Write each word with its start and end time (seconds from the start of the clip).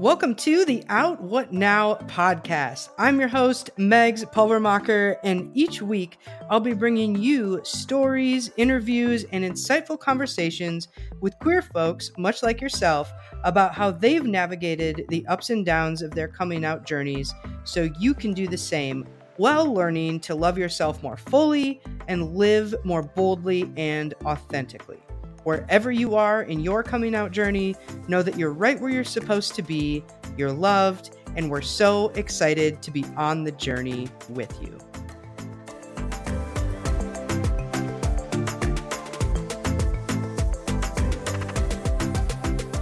Welcome 0.00 0.34
to 0.36 0.64
the 0.64 0.82
Out 0.88 1.22
What 1.22 1.52
Now 1.52 1.94
podcast. 2.08 2.88
I'm 2.98 3.20
your 3.20 3.28
host, 3.28 3.70
Megs 3.78 4.24
Pulvermacher, 4.24 5.18
and 5.22 5.56
each 5.56 5.80
week 5.80 6.18
I'll 6.50 6.58
be 6.58 6.72
bringing 6.72 7.14
you 7.14 7.60
stories, 7.62 8.50
interviews, 8.56 9.24
and 9.30 9.44
insightful 9.44 9.96
conversations 9.96 10.88
with 11.20 11.38
queer 11.38 11.62
folks, 11.62 12.10
much 12.18 12.42
like 12.42 12.60
yourself, 12.60 13.12
about 13.44 13.72
how 13.72 13.92
they've 13.92 14.24
navigated 14.24 15.04
the 15.10 15.24
ups 15.28 15.50
and 15.50 15.64
downs 15.64 16.02
of 16.02 16.10
their 16.10 16.26
coming 16.26 16.64
out 16.64 16.84
journeys 16.84 17.32
so 17.62 17.88
you 18.00 18.14
can 18.14 18.32
do 18.32 18.48
the 18.48 18.58
same 18.58 19.06
while 19.36 19.72
learning 19.72 20.18
to 20.20 20.34
love 20.34 20.58
yourself 20.58 21.04
more 21.04 21.16
fully 21.16 21.80
and 22.08 22.34
live 22.34 22.74
more 22.84 23.04
boldly 23.04 23.72
and 23.76 24.12
authentically. 24.24 25.03
Wherever 25.44 25.92
you 25.92 26.14
are 26.14 26.42
in 26.42 26.60
your 26.60 26.82
coming 26.82 27.14
out 27.14 27.30
journey, 27.30 27.76
know 28.08 28.22
that 28.22 28.38
you're 28.38 28.52
right 28.52 28.80
where 28.80 28.90
you're 28.90 29.04
supposed 29.04 29.54
to 29.56 29.62
be, 29.62 30.02
you're 30.38 30.50
loved, 30.50 31.14
and 31.36 31.50
we're 31.50 31.60
so 31.60 32.08
excited 32.10 32.80
to 32.80 32.90
be 32.90 33.04
on 33.18 33.44
the 33.44 33.52
journey 33.52 34.08
with 34.30 34.58
you. 34.62 34.78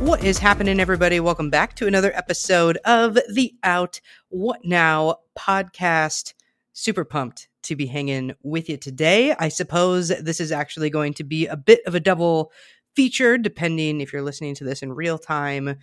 What 0.07 0.23
is 0.23 0.39
happening, 0.39 0.79
everybody? 0.79 1.19
Welcome 1.19 1.51
back 1.51 1.75
to 1.77 1.89
another 1.89 2.13
episode 2.15 2.77
of 2.85 3.19
the 3.33 3.57
Out 3.65 4.01
What 4.29 4.65
Now 4.65 5.17
podcast. 5.37 6.35
Super 6.73 7.05
pumped 7.05 7.49
to 7.63 7.77
be 7.77 7.87
hanging 7.87 8.35
with 8.43 8.69
you 8.69 8.77
today. 8.77 9.35
I 9.39 9.49
suppose 9.49 10.09
this 10.09 10.41
is 10.41 10.53
actually 10.53 10.91
going 10.91 11.15
to 11.15 11.25
be 11.25 11.47
a 11.47 11.57
bit 11.57 11.81
of 11.87 11.95
a 11.95 12.01
double 12.01 12.53
feature, 12.95 13.39
depending 13.39 14.01
if 14.01 14.13
you're 14.13 14.23
listening 14.23 14.55
to 14.57 14.65
this 14.65 14.83
in 14.83 14.93
real 14.93 15.19
time 15.19 15.77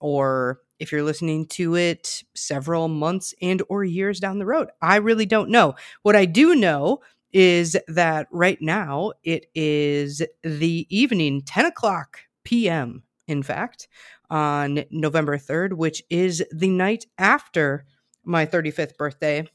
or 0.00 0.60
if 0.78 0.90
you're 0.92 1.02
listening 1.02 1.46
to 1.46 1.76
it 1.76 2.22
several 2.34 2.88
months 2.88 3.34
and 3.40 3.62
or 3.68 3.84
years 3.84 4.20
down 4.20 4.38
the 4.38 4.46
road. 4.46 4.68
I 4.82 4.96
really 4.96 5.26
don't 5.26 5.50
know. 5.50 5.74
What 6.02 6.16
I 6.16 6.24
do 6.24 6.54
know 6.54 7.00
is 7.32 7.76
that 7.88 8.28
right 8.30 8.58
now 8.60 9.12
it 9.22 9.46
is 9.54 10.22
the 10.42 10.86
evening, 10.88 11.42
10 11.42 11.66
o'clock 11.66 12.20
p.m., 12.44 13.02
in 13.26 13.42
fact, 13.42 13.88
on 14.30 14.84
November 14.90 15.38
3rd, 15.38 15.74
which 15.74 16.02
is 16.10 16.44
the 16.52 16.68
night 16.68 17.06
after 17.18 17.86
my 18.24 18.46
35th 18.46 18.96
birthday. 18.96 19.46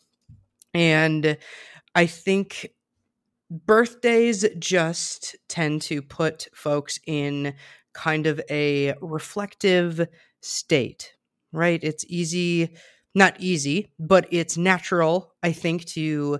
And 0.73 1.37
I 1.95 2.05
think 2.05 2.69
birthdays 3.49 4.45
just 4.59 5.35
tend 5.47 5.81
to 5.83 6.01
put 6.01 6.47
folks 6.53 6.99
in 7.07 7.55
kind 7.93 8.27
of 8.27 8.39
a 8.49 8.93
reflective 9.01 10.07
state, 10.41 11.13
right? 11.51 11.83
It's 11.83 12.05
easy, 12.07 12.75
not 13.15 13.35
easy, 13.39 13.91
but 13.99 14.27
it's 14.31 14.57
natural, 14.57 15.33
I 15.41 15.51
think, 15.51 15.85
to 15.87 16.39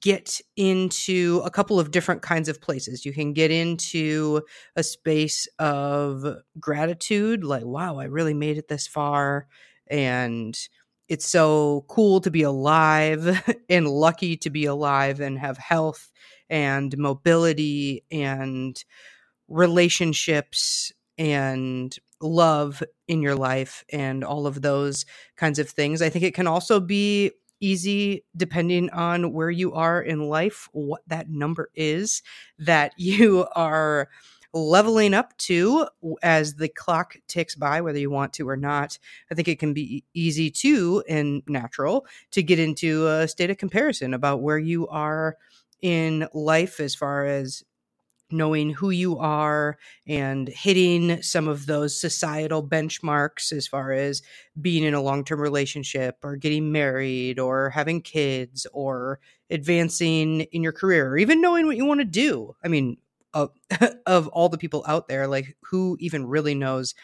get 0.00 0.40
into 0.56 1.42
a 1.44 1.50
couple 1.50 1.80
of 1.80 1.90
different 1.90 2.22
kinds 2.22 2.48
of 2.48 2.60
places. 2.60 3.04
You 3.04 3.12
can 3.12 3.32
get 3.32 3.50
into 3.50 4.42
a 4.76 4.82
space 4.82 5.48
of 5.58 6.24
gratitude, 6.60 7.42
like, 7.42 7.64
wow, 7.64 7.98
I 7.98 8.04
really 8.04 8.34
made 8.34 8.58
it 8.58 8.68
this 8.68 8.86
far. 8.86 9.48
And 9.88 10.56
it's 11.08 11.26
so 11.28 11.84
cool 11.88 12.20
to 12.20 12.30
be 12.30 12.42
alive 12.42 13.42
and 13.68 13.88
lucky 13.88 14.36
to 14.38 14.50
be 14.50 14.64
alive 14.64 15.20
and 15.20 15.38
have 15.38 15.58
health 15.58 16.10
and 16.48 16.96
mobility 16.98 18.04
and 18.10 18.84
relationships 19.48 20.92
and 21.18 21.96
love 22.20 22.82
in 23.08 23.20
your 23.20 23.34
life 23.34 23.84
and 23.92 24.24
all 24.24 24.46
of 24.46 24.62
those 24.62 25.04
kinds 25.36 25.58
of 25.58 25.68
things. 25.68 26.00
I 26.00 26.08
think 26.08 26.24
it 26.24 26.34
can 26.34 26.46
also 26.46 26.80
be 26.80 27.32
easy 27.60 28.24
depending 28.36 28.90
on 28.90 29.32
where 29.32 29.50
you 29.50 29.72
are 29.72 30.02
in 30.02 30.28
life, 30.28 30.68
what 30.72 31.02
that 31.06 31.28
number 31.28 31.70
is 31.74 32.22
that 32.58 32.92
you 32.98 33.46
are 33.54 34.08
leveling 34.52 35.14
up 35.14 35.36
to 35.38 35.86
as 36.22 36.54
the 36.54 36.68
clock 36.68 37.16
ticks 37.26 37.54
by, 37.54 37.80
whether 37.80 37.98
you 37.98 38.10
want 38.10 38.32
to 38.34 38.48
or 38.48 38.56
not. 38.56 38.98
I 39.30 39.34
think 39.34 39.48
it 39.48 39.58
can 39.58 39.72
be 39.72 40.04
easy 40.14 40.50
too 40.50 41.02
and 41.08 41.42
natural 41.46 42.06
to 42.32 42.42
get 42.42 42.58
into 42.58 43.06
a 43.08 43.28
state 43.28 43.50
of 43.50 43.58
comparison 43.58 44.14
about 44.14 44.42
where 44.42 44.58
you 44.58 44.88
are 44.88 45.36
in 45.80 46.28
life 46.32 46.80
as 46.80 46.94
far 46.94 47.26
as 47.26 47.64
knowing 48.32 48.70
who 48.70 48.90
you 48.90 49.18
are 49.18 49.76
and 50.06 50.48
hitting 50.48 51.22
some 51.22 51.46
of 51.46 51.66
those 51.66 52.00
societal 52.00 52.66
benchmarks 52.66 53.52
as 53.52 53.66
far 53.66 53.92
as 53.92 54.22
being 54.60 54.84
in 54.84 54.94
a 54.94 55.02
long 55.02 55.24
term 55.24 55.40
relationship 55.40 56.16
or 56.22 56.36
getting 56.36 56.72
married 56.72 57.38
or 57.38 57.70
having 57.70 58.00
kids 58.00 58.66
or 58.72 59.20
advancing 59.50 60.40
in 60.40 60.62
your 60.62 60.72
career 60.72 61.10
or 61.10 61.18
even 61.18 61.42
knowing 61.42 61.66
what 61.66 61.76
you 61.76 61.84
want 61.84 62.00
to 62.00 62.06
do. 62.06 62.56
I 62.64 62.68
mean, 62.68 62.96
of 64.06 64.28
all 64.28 64.48
the 64.48 64.58
people 64.58 64.84
out 64.86 65.08
there 65.08 65.26
like 65.26 65.56
who 65.70 65.96
even 66.00 66.26
really 66.26 66.54
knows 66.54 66.94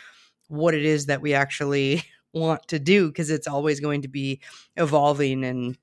what 0.48 0.74
it 0.74 0.84
is 0.84 1.06
that 1.06 1.22
we 1.22 1.34
actually 1.34 2.02
want 2.32 2.66
to 2.68 2.78
do 2.78 3.08
because 3.08 3.30
it's 3.30 3.48
always 3.48 3.80
going 3.80 4.02
to 4.02 4.08
be 4.08 4.40
evolving 4.76 5.44
and 5.44 5.78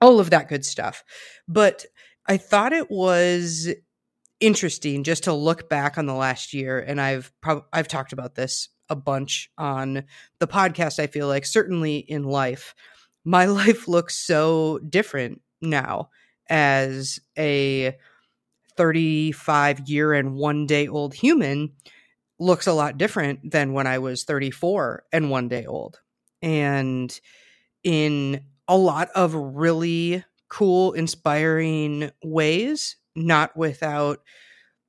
all 0.00 0.20
of 0.20 0.30
that 0.30 0.48
good 0.48 0.64
stuff. 0.64 1.04
But 1.46 1.86
i 2.26 2.36
thought 2.36 2.72
it 2.74 2.90
was 2.90 3.68
interesting 4.40 5.02
just 5.02 5.24
to 5.24 5.32
look 5.32 5.68
back 5.68 5.98
on 5.98 6.06
the 6.06 6.14
last 6.14 6.52
year 6.54 6.78
and 6.78 7.00
i've 7.00 7.32
i've 7.72 7.88
talked 7.88 8.12
about 8.12 8.34
this 8.36 8.68
a 8.88 8.94
bunch 8.94 9.50
on 9.58 10.04
the 10.38 10.46
podcast 10.46 10.98
i 11.00 11.06
feel 11.06 11.26
like 11.26 11.44
certainly 11.44 11.96
in 11.98 12.22
life. 12.24 12.74
My 13.24 13.44
life 13.60 13.88
looks 13.88 14.16
so 14.16 14.78
different 14.88 15.40
now 15.60 16.10
as 16.48 17.18
a 17.36 17.96
35 18.78 19.88
year 19.88 20.14
and 20.14 20.34
one 20.34 20.64
day 20.64 20.86
old 20.86 21.12
human 21.12 21.72
looks 22.38 22.68
a 22.68 22.72
lot 22.72 22.96
different 22.96 23.50
than 23.50 23.72
when 23.72 23.88
I 23.88 23.98
was 23.98 24.22
34 24.24 25.02
and 25.12 25.30
one 25.30 25.48
day 25.48 25.66
old. 25.66 26.00
And 26.40 27.20
in 27.82 28.40
a 28.68 28.76
lot 28.76 29.08
of 29.16 29.34
really 29.34 30.24
cool, 30.48 30.92
inspiring 30.92 32.12
ways, 32.22 32.96
not 33.16 33.56
without 33.56 34.20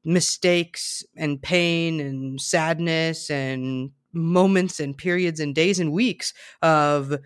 mistakes 0.05 1.03
and 1.17 1.41
pain 1.41 1.99
and 1.99 2.39
sadness 2.39 3.31
and 3.31 3.91
moments 4.13 4.79
and 4.79 4.95
periods 4.95 5.39
and 5.39 5.55
days 5.55 5.79
and 5.79 5.91
weeks 5.91 6.33
of 6.61 7.17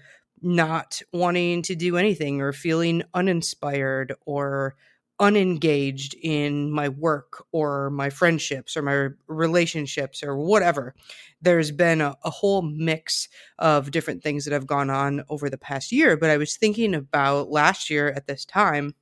not 0.41 1.01
wanting 1.12 1.62
to 1.63 1.75
do 1.75 1.97
anything 1.97 2.41
or 2.41 2.53
feeling 2.53 3.03
uninspired 3.13 4.13
or 4.25 4.75
unengaged 5.19 6.16
in 6.22 6.72
my 6.72 6.90
work 6.90 7.46
or 7.51 7.90
my 7.91 8.09
friendships 8.09 8.75
or 8.75 8.81
my 8.81 9.09
relationships 9.28 10.24
or 10.24 10.35
whatever. 10.35 10.96
There's 11.41 11.72
been 11.72 12.01
a, 12.01 12.16
a, 12.24 12.29
whole 12.29 12.62
mix 12.62 13.29
of 13.59 13.91
different 13.91 14.24
things 14.24 14.46
that 14.46 14.53
have 14.53 14.66
gone 14.66 14.90
on 14.90 15.24
over 15.29 15.50
the 15.50 15.57
past 15.57 15.91
year. 15.91 16.18
But 16.18 16.29
I 16.29 16.38
was 16.38 16.57
thinking 16.57 16.96
about 16.96 17.50
last 17.50 17.90
year 17.90 18.09
at 18.09 18.28
this 18.28 18.44
time, 18.44 18.96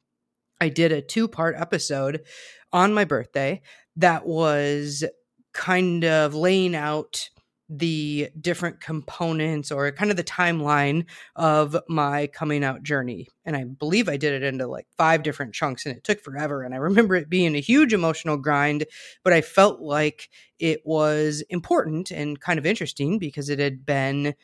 I 0.60 0.70
did 0.70 0.92
a 0.92 1.02
two 1.02 1.28
part 1.28 1.56
episode 1.58 2.22
on 2.74 2.94
my 2.94 3.06
birthday 3.06 3.62
that 3.96 4.26
was 4.26 5.04
kind 5.54 6.04
of 6.04 6.36
laying 6.36 6.76
out 6.76 7.30
the 7.74 8.30
different 8.40 8.82
components 8.82 9.72
or 9.72 9.90
kind 9.94 10.12
of 10.12 10.18
the 10.18 10.24
timeline 10.26 11.06
of 11.38 11.78
my 11.88 12.28
coming 12.28 12.66
out 12.66 12.84
journey. 12.84 13.30
And 13.46 13.56
I 13.56 13.64
believe 13.64 14.10
I 14.10 14.18
did 14.18 14.34
it 14.34 14.44
into 14.44 14.68
like 14.68 14.88
five 14.98 15.24
different 15.24 15.54
chunks 15.54 15.86
and 15.86 15.96
it 15.96 16.04
took 16.04 16.20
forever. 16.20 16.64
And 16.64 16.74
I 16.74 16.78
remember 16.78 17.16
it 17.16 17.30
being 17.30 17.56
a 17.56 17.62
huge 17.62 17.94
emotional 17.94 18.36
grind, 18.36 18.86
but 19.24 19.32
I 19.32 19.40
felt 19.40 19.80
like 19.80 20.30
it 20.60 20.82
was 20.84 21.44
important 21.50 22.12
and 22.12 22.40
kind 22.42 22.60
of 22.60 22.66
interesting 22.66 23.20
because 23.20 23.50
it 23.50 23.60
had 23.60 23.86
been 23.86 24.36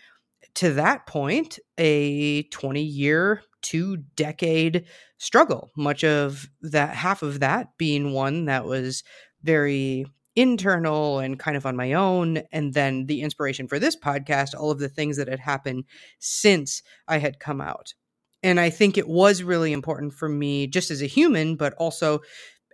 to 0.56 0.74
that 0.74 1.06
point 1.06 1.60
a 1.78 2.44
20 2.44 2.82
year, 2.82 3.42
two 3.62 3.98
decade 4.16 4.86
struggle. 5.18 5.70
Much 5.76 6.06
of 6.06 6.48
that, 6.62 6.96
half 6.96 7.24
of 7.24 7.42
that 7.42 7.78
being 7.78 8.14
one 8.14 8.46
that 8.46 8.64
was 8.64 9.04
very 9.44 10.06
internal 10.38 11.18
and 11.18 11.40
kind 11.40 11.58
of 11.58 11.66
on 11.66 11.76
my 11.76 11.94
own. 11.94 12.44
And 12.52 12.74
then 12.76 13.08
the 13.08 13.22
inspiration 13.22 13.68
for 13.68 13.80
this 13.80 13.98
podcast, 13.98 14.54
all 14.56 14.72
of 14.72 14.80
the 14.80 14.88
things 14.88 15.18
that 15.18 15.28
had 15.28 15.40
happened 15.40 15.86
since 16.20 16.84
I 17.08 17.18
had 17.18 17.40
come 17.40 17.60
out. 17.60 17.96
And 18.44 18.60
I 18.60 18.70
think 18.70 18.98
it 18.98 19.10
was 19.10 19.42
really 19.42 19.74
important 19.74 20.14
for 20.14 20.30
me, 20.30 20.68
just 20.68 20.92
as 20.92 21.02
a 21.02 21.08
human, 21.08 21.56
but 21.56 21.74
also 21.74 22.22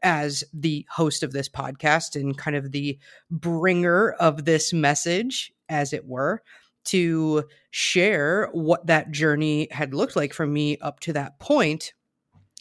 as 0.04 0.44
the 0.54 0.86
host 0.92 1.24
of 1.24 1.32
this 1.32 1.48
podcast 1.48 2.20
and 2.20 2.38
kind 2.38 2.58
of 2.58 2.74
the 2.74 3.00
bringer 3.32 4.12
of 4.12 4.44
this 4.44 4.74
message, 4.74 5.54
as 5.70 5.94
it 5.94 6.06
were, 6.06 6.44
to 6.84 7.46
share 7.72 8.50
what 8.52 8.86
that 8.88 9.10
journey 9.10 9.70
had 9.72 9.94
looked 9.94 10.18
like 10.18 10.34
for 10.34 10.46
me 10.46 10.78
up 10.80 11.00
to 11.00 11.14
that 11.14 11.40
point 11.40 11.94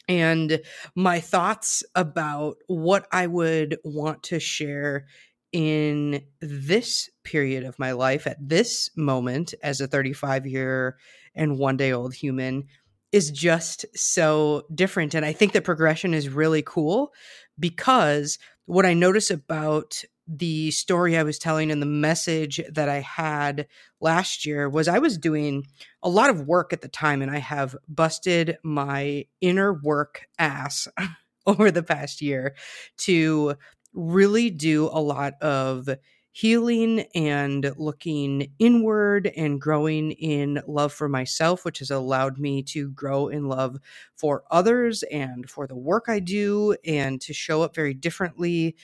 and 0.09 0.61
my 0.95 1.21
thoughts 1.21 1.83
about 1.95 2.57
what 2.67 3.07
I 3.13 3.27
would 3.27 3.79
want 3.85 4.23
to 4.25 4.41
share 4.41 5.07
in 5.53 6.23
this 6.41 7.11
period 7.25 7.65
of 7.65 7.79
my 7.79 7.93
life 7.93 8.27
at 8.27 8.39
this 8.41 8.91
moment 8.97 9.55
as 9.63 9.81
a 9.81 9.87
35 9.87 10.47
year 10.47 10.97
and 11.35 11.59
one 11.59 11.77
day 11.77 11.93
old 11.93 12.15
human 12.15 12.65
is 13.13 13.31
just 13.31 13.85
so 13.95 14.63
different. 14.75 15.15
And 15.15 15.25
I 15.25 15.33
think 15.33 15.53
the 15.53 15.61
progression 15.61 16.15
is 16.15 16.31
really 16.31 16.63
cool 16.63 17.13
because 17.59 18.39
what 18.65 18.87
I 18.87 18.95
notice 18.95 19.31
about 19.31 20.03
the 20.35 20.71
story 20.71 21.19
I 21.19 21.23
was 21.25 21.39
telling 21.39 21.71
and 21.71 21.83
the 21.83 21.87
message 21.87 22.59
that 22.71 22.89
I 22.89 23.01
had 23.01 23.67
last 24.01 24.47
year 24.47 24.69
was 24.69 24.89
I 24.89 24.99
was 24.99 25.19
doing 25.19 25.67
a 26.03 26.09
lot 26.09 26.31
of 26.31 26.47
work 26.47 26.73
at 26.73 26.81
the 26.81 26.89
time 26.89 27.21
and 27.21 27.31
I 27.31 27.39
have 27.39 27.77
busted 27.87 28.57
my 28.63 29.27
inner 29.43 29.75
work 29.75 30.27
ass 30.39 30.89
over 31.47 31.71
the 31.71 31.83
past 31.83 32.23
year 32.23 32.55
to 32.99 33.57
really 33.93 34.49
do 34.49 34.89
a 34.91 35.01
lot 35.01 35.35
of 35.43 35.89
healing 36.31 37.01
and 37.15 37.75
looking 37.77 38.51
inward 38.59 39.31
and 39.37 39.61
growing 39.61 40.13
in 40.13 40.63
love 40.67 40.95
for 40.95 41.11
myself, 41.11 41.63
which 41.63 41.81
has 41.81 41.91
allowed 41.91 42.39
me 42.39 42.63
to 42.63 42.89
grow 42.93 43.29
in 43.29 43.49
love 43.49 43.77
for 44.17 44.45
others 44.51 45.03
and 45.05 45.51
for 45.51 45.67
the 45.67 45.77
work 45.77 46.07
I 46.09 46.21
do 46.21 46.75
and 46.87 47.21
to 47.21 47.35
show 47.35 47.61
up 47.61 47.75
very 47.75 47.93
differently 47.93 48.77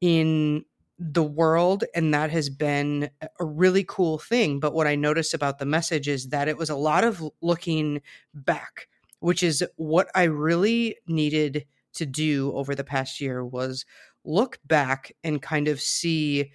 in 0.00 0.64
the 0.98 1.22
world. 1.22 1.84
And 1.94 2.14
that 2.14 2.30
has 2.30 2.50
been 2.50 3.10
a 3.20 3.44
really 3.44 3.84
cool 3.86 4.18
thing. 4.18 4.60
But 4.60 4.74
what 4.74 4.86
I 4.86 4.94
noticed 4.94 5.34
about 5.34 5.58
the 5.58 5.66
message 5.66 6.08
is 6.08 6.28
that 6.28 6.48
it 6.48 6.56
was 6.56 6.70
a 6.70 6.76
lot 6.76 7.04
of 7.04 7.22
looking 7.42 8.00
back, 8.32 8.88
which 9.18 9.42
is 9.42 9.64
what 9.76 10.08
I 10.14 10.24
really 10.24 10.96
needed 11.06 11.66
to 11.94 12.06
do 12.06 12.52
over 12.54 12.74
the 12.74 12.84
past 12.84 13.20
year 13.20 13.44
was 13.44 13.84
look 14.24 14.58
back 14.66 15.12
and 15.22 15.42
kind 15.42 15.68
of 15.68 15.80
see 15.80 16.52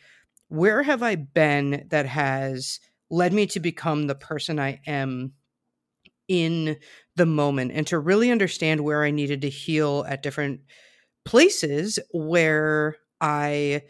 where 0.48 0.84
have 0.84 1.04
I 1.04 1.16
been 1.16 1.86
that 1.90 2.06
has 2.06 2.80
led 3.10 3.34
me 3.34 3.46
to 3.48 3.60
become 3.60 4.08
the 4.08 4.16
person 4.16 4.60
I 4.60 4.80
am 4.88 5.34
in 6.28 6.78
the 7.16 7.26
moment 7.26 7.72
and 7.74 7.86
to 7.88 8.00
really 8.00 8.32
understand 8.32 8.82
where 8.82 9.04
I 9.04 9.12
needed 9.12 9.42
to 9.42 9.50
heal 9.50 10.06
at 10.08 10.24
different 10.24 10.62
places 11.26 12.00
where 12.12 12.96
I 13.22 13.84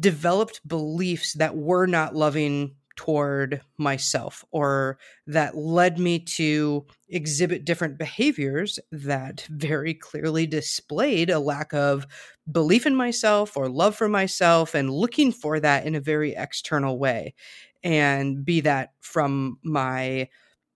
developed 0.00 0.66
beliefs 0.66 1.34
that 1.34 1.56
were 1.56 1.86
not 1.86 2.14
loving 2.14 2.74
toward 2.96 3.62
myself 3.78 4.44
or 4.50 4.98
that 5.26 5.56
led 5.56 5.98
me 5.98 6.18
to 6.18 6.84
exhibit 7.08 7.64
different 7.64 7.98
behaviors 7.98 8.78
that 8.90 9.46
very 9.50 9.94
clearly 9.94 10.46
displayed 10.46 11.30
a 11.30 11.38
lack 11.38 11.72
of 11.72 12.06
belief 12.50 12.86
in 12.86 12.94
myself 12.94 13.56
or 13.56 13.68
love 13.68 13.94
for 13.94 14.08
myself 14.08 14.74
and 14.74 14.90
looking 14.90 15.32
for 15.32 15.60
that 15.60 15.86
in 15.86 15.94
a 15.94 16.00
very 16.00 16.34
external 16.34 16.98
way. 16.98 17.34
And 17.82 18.44
be 18.44 18.60
that 18.60 18.92
from 19.00 19.58
my 19.64 20.28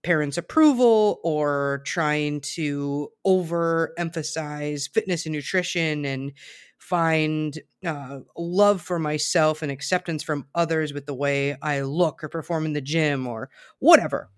parents' 0.03 0.39
approval 0.39 1.21
or 1.25 1.83
trying 1.85 2.41
to 2.41 3.09
overemphasize 3.27 4.89
fitness 4.89 5.27
and 5.27 5.35
nutrition 5.35 6.05
and 6.05 6.33
find 6.89 7.59
uh, 7.85 8.21
love 8.37 8.81
for 8.81 9.01
myself 9.01 9.61
and 9.61 9.73
acceptance 9.73 10.23
from 10.23 10.47
others 10.55 10.93
with 10.93 11.05
the 11.05 11.15
way 11.15 11.57
I 11.61 11.81
look 11.81 12.23
or 12.23 12.29
perform 12.29 12.65
in 12.65 12.75
the 12.75 12.81
gym 12.81 13.27
or 13.27 13.51
whatever. 13.81 14.31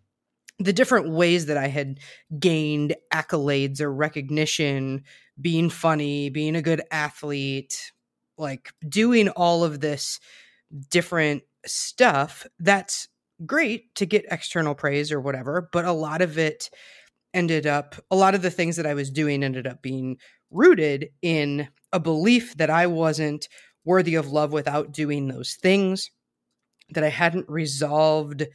The 0.58 0.72
different 0.72 1.10
ways 1.10 1.44
that 1.46 1.58
I 1.58 1.68
had 1.68 2.00
gained 2.38 2.96
accolades 3.12 3.82
or 3.82 3.92
recognition, 3.92 5.04
being 5.38 5.68
funny, 5.68 6.30
being 6.30 6.56
a 6.56 6.62
good 6.62 6.80
athlete, 6.90 7.92
like 8.38 8.72
doing 8.88 9.28
all 9.28 9.62
of 9.62 9.80
this 9.80 10.18
different 10.88 11.42
stuff, 11.66 12.46
that's 12.58 13.08
great 13.44 13.94
to 13.96 14.06
get 14.06 14.24
external 14.30 14.74
praise 14.74 15.12
or 15.12 15.20
whatever, 15.20 15.68
but 15.70 15.84
a 15.84 15.92
lot 15.92 16.22
of 16.22 16.38
it 16.38 16.70
ended 17.34 17.66
up, 17.66 17.94
a 18.10 18.16
lot 18.16 18.34
of 18.34 18.40
the 18.40 18.50
things 18.50 18.76
that 18.76 18.86
I 18.86 18.94
was 18.94 19.10
doing 19.10 19.44
ended 19.44 19.66
up 19.66 19.82
being 19.82 20.16
rooted 20.50 21.10
in 21.20 21.68
a 21.92 22.00
belief 22.00 22.56
that 22.56 22.70
I 22.70 22.86
wasn't 22.86 23.48
worthy 23.84 24.14
of 24.14 24.30
love 24.30 24.52
without 24.52 24.92
doing 24.92 25.28
those 25.28 25.54
things, 25.54 26.10
that 26.90 27.04
I 27.04 27.08
hadn't 27.08 27.48
resolved 27.48 28.46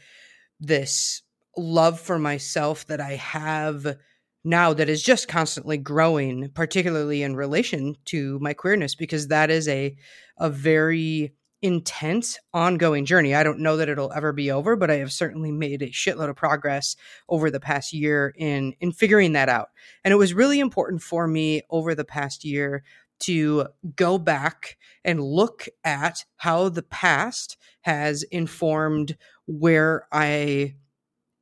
this 0.59 1.21
love 1.57 1.99
for 1.99 2.17
myself 2.17 2.85
that 2.87 3.01
I 3.01 3.15
have 3.15 3.97
now 4.43 4.73
that 4.73 4.89
is 4.89 5.01
just 5.01 5.27
constantly 5.27 5.77
growing, 5.77 6.49
particularly 6.49 7.23
in 7.23 7.35
relation 7.35 7.95
to 8.05 8.39
my 8.39 8.53
queerness, 8.53 8.95
because 8.95 9.27
that 9.27 9.49
is 9.49 9.67
a 9.67 9.95
a 10.37 10.49
very 10.49 11.33
intense 11.61 12.37
ongoing 12.53 13.05
journey. 13.05 13.33
I 13.33 13.43
don't 13.43 13.59
know 13.59 13.77
that 13.77 13.87
it'll 13.87 14.11
ever 14.11 14.33
be 14.33 14.51
over, 14.51 14.75
but 14.75 14.91
I 14.91 14.95
have 14.95 15.13
certainly 15.13 15.51
made 15.51 15.81
a 15.81 15.87
shitload 15.87 16.29
of 16.29 16.35
progress 16.35 16.97
over 17.29 17.49
the 17.49 17.61
past 17.61 17.93
year 17.93 18.33
in 18.37 18.73
in 18.81 18.91
figuring 18.91 19.33
that 19.33 19.47
out. 19.47 19.69
And 20.03 20.11
it 20.11 20.17
was 20.17 20.33
really 20.33 20.59
important 20.59 21.01
for 21.01 21.25
me 21.25 21.61
over 21.69 21.95
the 21.95 22.03
past 22.03 22.43
year 22.43 22.83
to 23.23 23.67
go 23.95 24.17
back 24.17 24.77
and 25.03 25.21
look 25.21 25.67
at 25.83 26.25
how 26.37 26.69
the 26.69 26.83
past 26.83 27.57
has 27.81 28.23
informed 28.23 29.17
where 29.45 30.07
I 30.11 30.75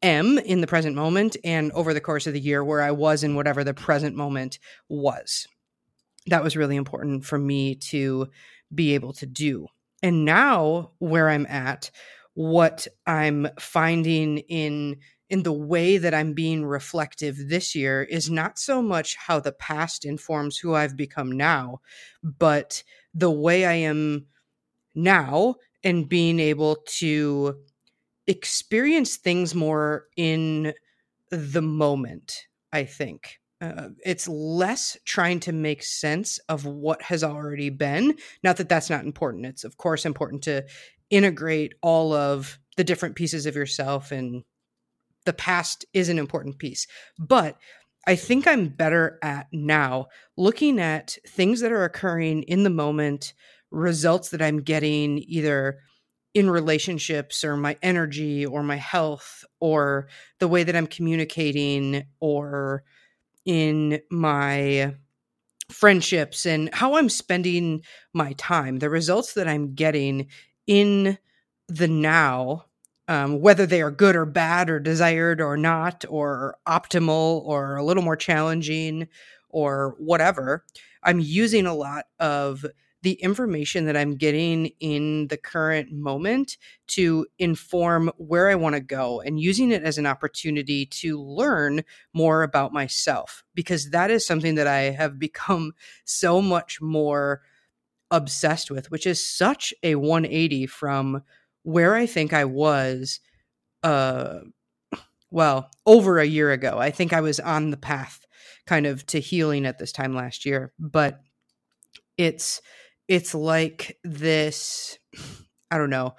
am 0.01 0.37
in 0.39 0.61
the 0.61 0.67
present 0.67 0.95
moment 0.95 1.37
and 1.43 1.71
over 1.73 1.93
the 1.93 2.01
course 2.01 2.27
of 2.27 2.33
the 2.33 2.39
year 2.39 2.63
where 2.63 2.81
I 2.81 2.91
was 2.91 3.23
in 3.23 3.35
whatever 3.35 3.63
the 3.63 3.73
present 3.73 4.15
moment 4.15 4.59
was. 4.89 5.47
That 6.27 6.43
was 6.43 6.57
really 6.57 6.75
important 6.75 7.25
for 7.25 7.37
me 7.37 7.75
to 7.75 8.29
be 8.73 8.95
able 8.95 9.13
to 9.13 9.25
do. 9.25 9.67
And 10.03 10.25
now, 10.25 10.91
where 10.99 11.29
I'm 11.29 11.45
at, 11.45 11.91
what 12.33 12.87
I'm 13.05 13.47
finding 13.59 14.39
in 14.39 14.97
in 15.31 15.43
the 15.43 15.53
way 15.53 15.97
that 15.97 16.13
I'm 16.13 16.33
being 16.33 16.65
reflective 16.65 17.47
this 17.47 17.73
year 17.73 18.03
is 18.03 18.29
not 18.29 18.59
so 18.59 18.81
much 18.81 19.15
how 19.15 19.39
the 19.39 19.53
past 19.53 20.03
informs 20.03 20.57
who 20.57 20.75
I've 20.75 20.97
become 20.97 21.31
now, 21.31 21.79
but 22.21 22.83
the 23.13 23.31
way 23.31 23.65
I 23.65 23.75
am 23.75 24.25
now 24.93 25.55
and 25.85 26.09
being 26.09 26.37
able 26.41 26.83
to 26.97 27.61
experience 28.27 29.15
things 29.15 29.55
more 29.55 30.07
in 30.17 30.73
the 31.29 31.61
moment, 31.61 32.47
I 32.73 32.83
think. 32.83 33.39
Uh, 33.61 33.89
it's 34.03 34.27
less 34.27 34.97
trying 35.05 35.39
to 35.41 35.53
make 35.53 35.81
sense 35.81 36.39
of 36.49 36.65
what 36.65 37.01
has 37.03 37.23
already 37.23 37.69
been. 37.69 38.17
Not 38.43 38.57
that 38.57 38.67
that's 38.67 38.89
not 38.89 39.05
important. 39.05 39.45
It's, 39.45 39.63
of 39.63 39.77
course, 39.77 40.05
important 40.05 40.43
to 40.43 40.65
integrate 41.09 41.73
all 41.81 42.11
of 42.11 42.59
the 42.75 42.83
different 42.83 43.15
pieces 43.15 43.45
of 43.45 43.55
yourself 43.55 44.11
and 44.11 44.43
the 45.25 45.33
past 45.33 45.85
is 45.93 46.09
an 46.09 46.19
important 46.19 46.57
piece. 46.57 46.87
But 47.19 47.57
I 48.07 48.15
think 48.15 48.47
I'm 48.47 48.67
better 48.67 49.19
at 49.21 49.47
now 49.51 50.07
looking 50.37 50.79
at 50.79 51.17
things 51.27 51.59
that 51.59 51.71
are 51.71 51.83
occurring 51.83 52.43
in 52.43 52.63
the 52.63 52.69
moment, 52.69 53.33
results 53.69 54.29
that 54.29 54.41
I'm 54.41 54.61
getting 54.61 55.19
either 55.19 55.79
in 56.33 56.49
relationships 56.49 57.43
or 57.43 57.57
my 57.57 57.77
energy 57.81 58.45
or 58.45 58.63
my 58.63 58.77
health 58.77 59.43
or 59.59 60.07
the 60.39 60.47
way 60.47 60.63
that 60.63 60.75
I'm 60.75 60.87
communicating 60.87 62.03
or 62.19 62.83
in 63.45 63.99
my 64.09 64.95
friendships 65.69 66.45
and 66.45 66.73
how 66.73 66.95
I'm 66.95 67.09
spending 67.09 67.81
my 68.13 68.33
time, 68.33 68.79
the 68.79 68.89
results 68.89 69.33
that 69.33 69.47
I'm 69.47 69.73
getting 69.73 70.27
in 70.67 71.17
the 71.67 71.87
now 71.87 72.65
um, 73.11 73.41
whether 73.41 73.65
they 73.65 73.81
are 73.81 73.91
good 73.91 74.15
or 74.15 74.25
bad 74.25 74.69
or 74.69 74.79
desired 74.79 75.41
or 75.41 75.57
not 75.57 76.05
or 76.07 76.55
optimal 76.65 77.41
or 77.43 77.75
a 77.75 77.83
little 77.83 78.03
more 78.03 78.15
challenging 78.15 79.05
or 79.49 79.95
whatever 79.99 80.63
i'm 81.03 81.19
using 81.19 81.65
a 81.65 81.73
lot 81.73 82.05
of 82.19 82.65
the 83.01 83.13
information 83.15 83.83
that 83.83 83.97
i'm 83.97 84.15
getting 84.15 84.67
in 84.79 85.27
the 85.27 85.35
current 85.35 85.91
moment 85.91 86.55
to 86.87 87.27
inform 87.37 88.09
where 88.15 88.49
i 88.49 88.55
want 88.55 88.75
to 88.75 88.81
go 88.81 89.19
and 89.19 89.41
using 89.41 89.71
it 89.73 89.83
as 89.83 89.97
an 89.97 90.05
opportunity 90.05 90.85
to 90.85 91.21
learn 91.21 91.83
more 92.13 92.43
about 92.43 92.71
myself 92.71 93.43
because 93.53 93.89
that 93.89 94.09
is 94.09 94.25
something 94.25 94.55
that 94.55 94.67
i 94.67 94.83
have 94.83 95.19
become 95.19 95.73
so 96.05 96.41
much 96.41 96.79
more 96.79 97.41
obsessed 98.09 98.71
with 98.71 98.89
which 98.89 99.05
is 99.05 99.25
such 99.25 99.73
a 99.83 99.95
180 99.95 100.65
from 100.65 101.21
where 101.63 101.95
I 101.95 102.05
think 102.05 102.33
I 102.33 102.45
was 102.45 103.19
uh 103.83 104.39
well, 105.31 105.71
over 105.85 106.19
a 106.19 106.25
year 106.25 106.51
ago. 106.51 106.77
I 106.77 106.91
think 106.91 107.13
I 107.13 107.21
was 107.21 107.39
on 107.39 107.71
the 107.71 107.77
path 107.77 108.25
kind 108.67 108.85
of 108.85 109.05
to 109.07 109.19
healing 109.19 109.65
at 109.65 109.79
this 109.79 109.93
time 109.93 110.13
last 110.13 110.45
year, 110.45 110.73
but 110.77 111.21
it's 112.17 112.61
it's 113.07 113.33
like 113.33 113.97
this 114.03 114.99
I 115.71 115.77
don't 115.77 115.89
know. 115.89 116.15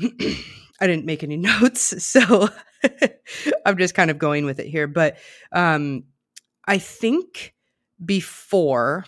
I 0.00 0.86
didn't 0.86 1.06
make 1.06 1.22
any 1.22 1.36
notes, 1.38 2.04
so 2.04 2.48
I'm 3.66 3.78
just 3.78 3.94
kind 3.94 4.10
of 4.10 4.18
going 4.18 4.44
with 4.46 4.60
it 4.60 4.68
here, 4.68 4.86
but 4.86 5.18
um 5.52 6.04
I 6.66 6.78
think 6.78 7.54
before 8.04 9.04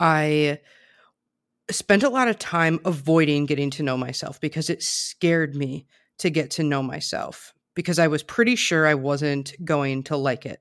I 0.00 0.58
spent 1.70 2.02
a 2.02 2.08
lot 2.08 2.28
of 2.28 2.38
time 2.38 2.78
avoiding 2.84 3.46
getting 3.46 3.70
to 3.70 3.82
know 3.82 3.96
myself 3.96 4.40
because 4.40 4.70
it 4.70 4.82
scared 4.82 5.54
me 5.54 5.86
to 6.18 6.30
get 6.30 6.50
to 6.52 6.62
know 6.62 6.82
myself 6.82 7.52
because 7.74 7.98
I 7.98 8.08
was 8.08 8.22
pretty 8.22 8.56
sure 8.56 8.86
I 8.86 8.94
wasn't 8.94 9.52
going 9.64 10.04
to 10.04 10.16
like 10.16 10.46
it. 10.46 10.60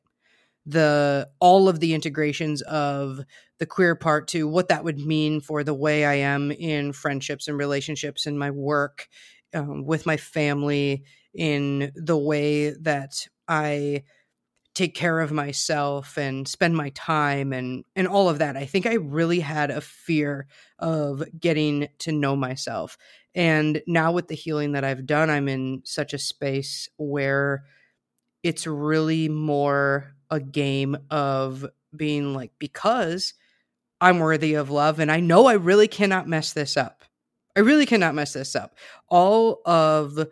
The 0.65 1.29
all 1.39 1.69
of 1.69 1.79
the 1.79 1.93
integrations 1.93 2.61
of 2.63 3.21
the 3.59 3.65
queer 3.65 3.95
part 3.95 4.27
to 4.29 4.47
what 4.47 4.67
that 4.69 4.83
would 4.83 4.99
mean 4.99 5.39
for 5.39 5.63
the 5.63 5.73
way 5.73 6.05
I 6.05 6.15
am 6.15 6.51
in 6.51 6.91
friendships 6.91 7.47
and 7.47 7.57
relationships 7.57 8.25
in 8.25 8.37
my 8.37 8.51
work, 8.51 9.07
um, 9.53 9.85
with 9.85 10.05
my 10.05 10.17
family, 10.17 11.03
in 11.33 11.91
the 11.95 12.17
way 12.17 12.71
that 12.71 13.27
I 13.47 14.03
take 14.75 14.93
care 14.93 15.21
of 15.21 15.31
myself 15.31 16.17
and 16.17 16.47
spend 16.47 16.75
my 16.75 16.89
time 16.89 17.53
and 17.53 17.85
and 17.95 18.07
all 18.07 18.29
of 18.29 18.39
that. 18.39 18.57
I 18.57 18.65
think 18.65 18.85
I 18.85 18.95
really 18.95 19.39
had 19.39 19.71
a 19.71 19.81
fear 19.81 20.47
of 20.77 21.23
getting 21.39 21.87
to 21.99 22.11
know 22.11 22.35
myself. 22.35 22.97
And 23.33 23.81
now 23.87 24.11
with 24.11 24.27
the 24.27 24.35
healing 24.35 24.73
that 24.73 24.83
I've 24.83 25.05
done, 25.05 25.29
I'm 25.29 25.47
in 25.47 25.81
such 25.85 26.13
a 26.13 26.19
space 26.19 26.87
where 26.97 27.63
it's 28.43 28.67
really 28.67 29.29
more 29.29 30.13
a 30.29 30.39
game 30.39 30.97
of 31.09 31.65
being 31.95 32.33
like 32.33 32.51
because 32.59 33.33
I'm 34.01 34.19
worthy 34.19 34.55
of 34.55 34.69
love 34.69 34.99
and 34.99 35.11
I 35.11 35.21
know 35.21 35.47
I 35.47 35.53
really 35.53 35.87
cannot 35.87 36.27
mess 36.27 36.53
this 36.53 36.77
up. 36.77 37.03
I 37.55 37.61
really 37.61 37.85
cannot 37.85 38.15
mess 38.15 38.33
this 38.33 38.55
up. 38.55 38.75
All 39.07 39.61
of 39.65 40.27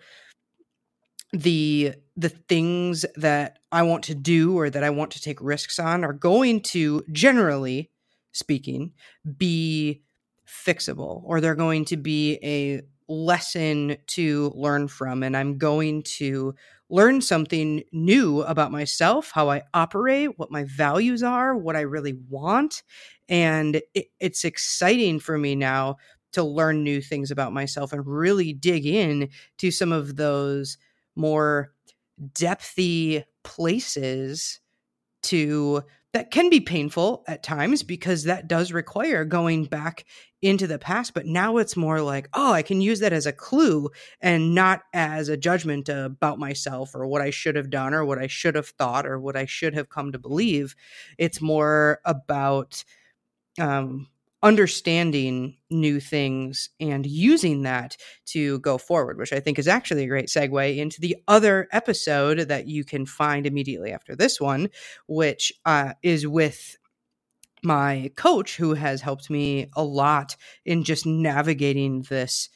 the 1.31 1.95
the 2.15 2.29
things 2.29 3.05
that 3.15 3.59
I 3.71 3.83
want 3.83 4.03
to 4.05 4.15
do 4.15 4.57
or 4.57 4.69
that 4.69 4.83
I 4.83 4.91
want 4.91 5.11
to 5.11 5.21
take 5.21 5.41
risks 5.41 5.79
on 5.79 6.03
are 6.03 6.13
going 6.13 6.61
to 6.61 7.03
generally 7.11 7.89
speaking 8.31 8.93
be 9.37 10.03
fixable 10.47 11.21
or 11.25 11.41
they're 11.41 11.55
going 11.55 11.85
to 11.85 11.97
be 11.97 12.39
a 12.43 12.81
lesson 13.07 13.97
to 14.07 14.51
learn 14.55 14.87
from 14.87 15.23
and 15.23 15.35
I'm 15.35 15.57
going 15.57 16.03
to 16.03 16.55
learn 16.89 17.21
something 17.21 17.83
new 17.91 18.41
about 18.43 18.71
myself, 18.71 19.31
how 19.33 19.49
I 19.49 19.63
operate, 19.73 20.37
what 20.37 20.51
my 20.51 20.63
values 20.65 21.23
are, 21.23 21.57
what 21.57 21.75
I 21.75 21.81
really 21.81 22.13
want. 22.29 22.83
And 23.27 23.81
it, 23.95 24.07
it's 24.19 24.45
exciting 24.45 25.19
for 25.19 25.37
me 25.37 25.55
now 25.55 25.97
to 26.33 26.43
learn 26.43 26.83
new 26.83 27.01
things 27.01 27.31
about 27.31 27.53
myself 27.53 27.93
and 27.93 28.05
really 28.05 28.53
dig 28.53 28.85
in 28.85 29.29
to 29.57 29.71
some 29.71 29.91
of 29.91 30.17
those 30.17 30.77
more 31.15 31.71
depthy 32.21 33.23
places 33.43 34.59
to 35.23 35.83
that 36.13 36.29
can 36.29 36.49
be 36.49 36.59
painful 36.59 37.23
at 37.27 37.41
times 37.41 37.81
because 37.81 38.23
that 38.23 38.47
does 38.47 38.71
require 38.71 39.25
going 39.25 39.65
back 39.65 40.05
into 40.41 40.67
the 40.67 40.77
past 40.77 41.13
but 41.13 41.25
now 41.25 41.57
it's 41.57 41.77
more 41.77 42.01
like 42.01 42.27
oh 42.33 42.51
i 42.51 42.61
can 42.61 42.81
use 42.81 42.99
that 42.99 43.13
as 43.13 43.25
a 43.25 43.31
clue 43.31 43.89
and 44.21 44.53
not 44.53 44.81
as 44.93 45.29
a 45.29 45.37
judgment 45.37 45.89
about 45.89 46.37
myself 46.37 46.93
or 46.93 47.07
what 47.07 47.21
i 47.21 47.29
should 47.29 47.55
have 47.55 47.69
done 47.69 47.93
or 47.93 48.05
what 48.05 48.19
i 48.19 48.27
should 48.27 48.53
have 48.53 48.67
thought 48.67 49.07
or 49.07 49.19
what 49.19 49.35
i 49.35 49.45
should 49.45 49.73
have 49.73 49.89
come 49.89 50.11
to 50.11 50.19
believe. 50.19 50.75
It's 51.17 51.41
more 51.41 51.99
about 52.05 52.83
um, 53.59 54.07
understanding 54.43 55.55
new 55.69 56.01
things 56.01 56.69
and 56.81 57.05
using 57.05 57.63
that 57.63 57.95
to 58.25 58.59
go 58.59 58.77
forward, 58.77 59.17
which 59.17 59.31
I 59.31 59.39
think 59.39 59.57
is 59.57 59.69
actually 59.69 60.03
a 60.03 60.07
great 60.07 60.27
segue 60.27 60.77
into 60.77 60.99
the 60.99 61.15
other 61.29 61.69
episode 61.71 62.39
that 62.49 62.67
you 62.67 62.83
can 62.83 63.05
find 63.05 63.47
immediately 63.47 63.91
after 63.91 64.15
this 64.15 64.41
one, 64.41 64.69
which 65.07 65.53
uh, 65.65 65.93
is 66.03 66.27
with 66.27 66.77
my 67.63 68.11
coach 68.17 68.57
who 68.57 68.73
has 68.73 68.99
helped 69.01 69.29
me 69.29 69.69
a 69.77 69.83
lot 69.83 70.35
in 70.65 70.83
just 70.83 71.05
navigating 71.05 72.01
this 72.03 72.49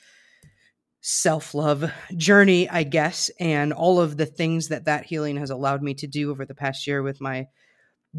self 1.00 1.54
love 1.54 1.90
journey, 2.18 2.70
I 2.70 2.84
guess, 2.84 3.32
and 3.40 3.72
all 3.72 4.02
of 4.02 4.18
the 4.18 4.26
things 4.26 4.68
that 4.68 4.86
that 4.86 5.06
healing 5.06 5.38
has 5.38 5.50
allowed 5.50 5.82
me 5.82 5.94
to 5.96 6.08
do 6.08 6.32
over 6.32 6.46
the 6.46 6.54
past 6.54 6.86
year 6.86 7.02
with 7.02 7.22
my 7.22 7.48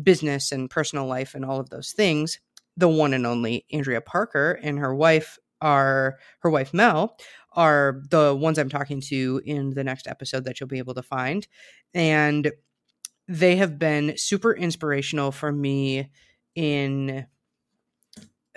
business 0.03 0.53
and 0.53 0.71
personal 0.71 1.07
life 1.07 1.35
and 1.35 1.45
all 1.45 1.61
of 1.61 1.69
those 1.69 1.93
things 1.93 2.39
the 2.79 2.89
one 2.89 3.13
and 3.13 3.27
only 3.27 3.67
Andrea 3.73 4.01
Parker 4.01 4.59
and 4.63 4.79
her 4.79 4.95
wife 4.95 5.39
are 5.61 6.19
her 6.41 6.51
wife 6.51 6.73
Mel 6.73 7.19
are 7.53 8.03
the 8.09 8.35
ones 8.35 8.57
I'm 8.57 8.69
talking 8.69 9.01
to 9.09 9.43
in 9.45 9.71
the 9.71 9.83
next 9.83 10.07
episode 10.07 10.45
that 10.45 10.61
you'll 10.61 10.69
be 10.69 10.79
able 10.79 10.95
to 10.95 11.03
find. 11.03 11.47
And 11.93 12.53
they 13.27 13.57
have 13.57 13.79
been 13.79 14.17
super 14.17 14.55
inspirational 14.55 15.33
for 15.33 15.51
me 15.51 16.09
in 16.55 17.27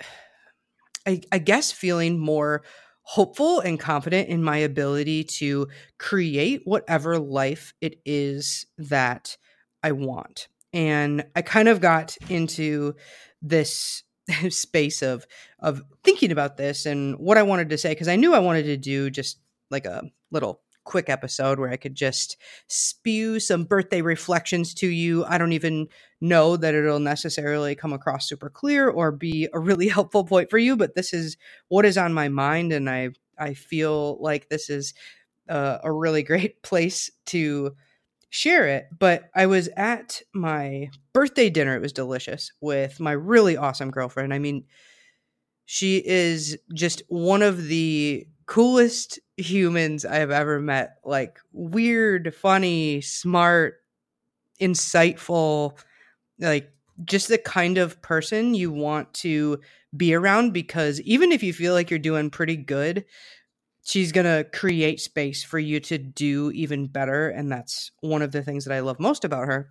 I, 1.06 1.20
I 1.32 1.38
guess 1.38 1.72
feeling 1.72 2.16
more 2.16 2.62
hopeful 3.02 3.58
and 3.58 3.80
confident 3.80 4.28
in 4.28 4.44
my 4.44 4.58
ability 4.58 5.24
to 5.24 5.66
create 5.98 6.62
whatever 6.64 7.18
life 7.18 7.74
it 7.80 8.00
is 8.06 8.66
that 8.78 9.36
I 9.82 9.90
want. 9.90 10.46
And 10.72 11.24
I 11.34 11.42
kind 11.42 11.66
of 11.66 11.80
got 11.80 12.16
into 12.28 12.94
this 13.42 14.04
space 14.50 15.02
of 15.02 15.26
of 15.58 15.82
thinking 16.04 16.32
about 16.32 16.56
this 16.56 16.86
and 16.86 17.16
what 17.18 17.38
I 17.38 17.42
wanted 17.42 17.70
to 17.70 17.78
say 17.78 17.90
because 17.90 18.08
I 18.08 18.16
knew 18.16 18.34
I 18.34 18.40
wanted 18.40 18.64
to 18.64 18.76
do 18.76 19.10
just 19.10 19.38
like 19.70 19.86
a 19.86 20.02
little 20.30 20.60
quick 20.84 21.08
episode 21.08 21.58
where 21.58 21.70
I 21.70 21.76
could 21.76 21.94
just 21.94 22.36
spew 22.66 23.38
some 23.38 23.64
birthday 23.64 24.02
reflections 24.02 24.74
to 24.74 24.88
you. 24.88 25.24
I 25.24 25.38
don't 25.38 25.52
even 25.52 25.86
know 26.20 26.56
that 26.56 26.74
it'll 26.74 26.98
necessarily 26.98 27.74
come 27.74 27.92
across 27.92 28.28
super 28.28 28.50
clear 28.50 28.88
or 28.88 29.12
be 29.12 29.48
a 29.52 29.60
really 29.60 29.88
helpful 29.96 30.24
point 30.24 30.50
for 30.50 30.58
you, 30.58 30.76
but 30.76 30.94
this 30.94 31.12
is 31.12 31.36
what 31.68 31.84
is 31.84 31.98
on 31.98 32.12
my 32.12 32.28
mind 32.28 32.72
and 32.72 32.88
I 32.88 33.10
I 33.38 33.54
feel 33.54 34.22
like 34.22 34.48
this 34.48 34.70
is 34.70 34.94
uh, 35.48 35.78
a 35.82 35.90
really 35.92 36.22
great 36.22 36.62
place 36.62 37.10
to 37.26 37.74
share 38.32 38.66
it, 38.66 38.88
but 38.98 39.28
I 39.34 39.44
was 39.44 39.68
at 39.76 40.22
my 40.34 40.88
birthday 41.12 41.50
dinner. 41.50 41.76
It 41.76 41.82
was 41.82 41.92
delicious 41.92 42.50
with 42.62 42.98
my 42.98 43.12
really 43.12 43.58
awesome 43.58 43.90
girlfriend. 43.90 44.32
I 44.32 44.38
mean, 44.38 44.64
she 45.66 45.98
is 45.98 46.56
just 46.74 47.02
one 47.08 47.42
of 47.42 47.66
the 47.66 48.26
coolest 48.46 49.20
humans 49.36 50.06
I 50.06 50.16
have 50.16 50.30
ever 50.30 50.60
met. 50.60 50.96
Like, 51.04 51.38
weird, 51.52 52.34
funny, 52.34 53.02
smart, 53.02 53.82
insightful, 54.58 55.78
like, 56.38 56.72
just 57.04 57.28
the 57.28 57.38
kind 57.38 57.76
of 57.76 58.00
person 58.00 58.54
you 58.54 58.72
want 58.72 59.12
to 59.14 59.60
be 59.94 60.14
around 60.14 60.52
because 60.54 61.02
even 61.02 61.32
if 61.32 61.42
you 61.42 61.52
feel 61.52 61.74
like 61.74 61.90
you're 61.90 61.98
doing 61.98 62.30
pretty 62.30 62.56
good, 62.56 63.04
she's 63.84 64.12
going 64.12 64.26
to 64.26 64.48
create 64.56 65.00
space 65.00 65.42
for 65.42 65.58
you 65.58 65.80
to 65.80 65.98
do 65.98 66.50
even 66.52 66.86
better 66.86 67.28
and 67.28 67.50
that's 67.50 67.90
one 68.00 68.22
of 68.22 68.32
the 68.32 68.42
things 68.42 68.64
that 68.64 68.74
I 68.74 68.80
love 68.80 69.00
most 69.00 69.24
about 69.24 69.46
her. 69.46 69.70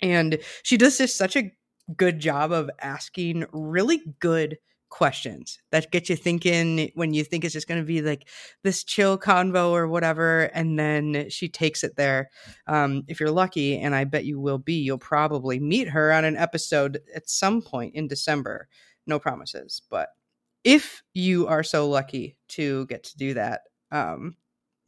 And 0.00 0.38
she 0.62 0.76
does 0.76 0.98
just 0.98 1.16
such 1.16 1.36
a 1.36 1.52
good 1.96 2.18
job 2.18 2.52
of 2.52 2.70
asking 2.80 3.46
really 3.52 4.02
good 4.20 4.58
questions 4.92 5.58
that 5.70 5.90
get 5.90 6.10
you 6.10 6.16
thinking 6.16 6.90
when 6.96 7.14
you 7.14 7.24
think 7.24 7.44
it's 7.44 7.54
just 7.54 7.66
going 7.66 7.80
to 7.80 7.86
be 7.86 8.02
like 8.02 8.28
this 8.62 8.84
chill 8.84 9.16
convo 9.16 9.70
or 9.70 9.88
whatever 9.88 10.42
and 10.52 10.78
then 10.78 11.30
she 11.30 11.48
takes 11.48 11.82
it 11.82 11.96
there 11.96 12.28
um, 12.66 13.02
if 13.08 13.18
you're 13.18 13.30
lucky 13.30 13.78
and 13.78 13.94
i 13.94 14.04
bet 14.04 14.26
you 14.26 14.38
will 14.38 14.58
be 14.58 14.74
you'll 14.74 14.98
probably 14.98 15.58
meet 15.58 15.88
her 15.88 16.12
on 16.12 16.26
an 16.26 16.36
episode 16.36 17.00
at 17.14 17.26
some 17.26 17.62
point 17.62 17.94
in 17.94 18.06
december 18.06 18.68
no 19.06 19.18
promises 19.18 19.80
but 19.88 20.10
if 20.64 21.02
you 21.14 21.46
are 21.46 21.62
so 21.62 21.88
lucky 21.88 22.36
to 22.48 22.86
get 22.86 23.04
to 23.04 23.16
do 23.16 23.34
that, 23.34 23.62
um, 23.90 24.36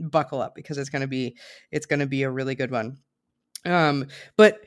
buckle 0.00 0.40
up 0.40 0.54
because 0.54 0.78
it's 0.78 0.90
going 0.90 1.02
to 1.02 1.08
be 1.08 1.36
it's 1.70 1.86
going 1.86 2.00
to 2.00 2.06
be 2.06 2.22
a 2.22 2.30
really 2.30 2.54
good 2.54 2.70
one. 2.70 2.98
Um, 3.64 4.08
but 4.36 4.60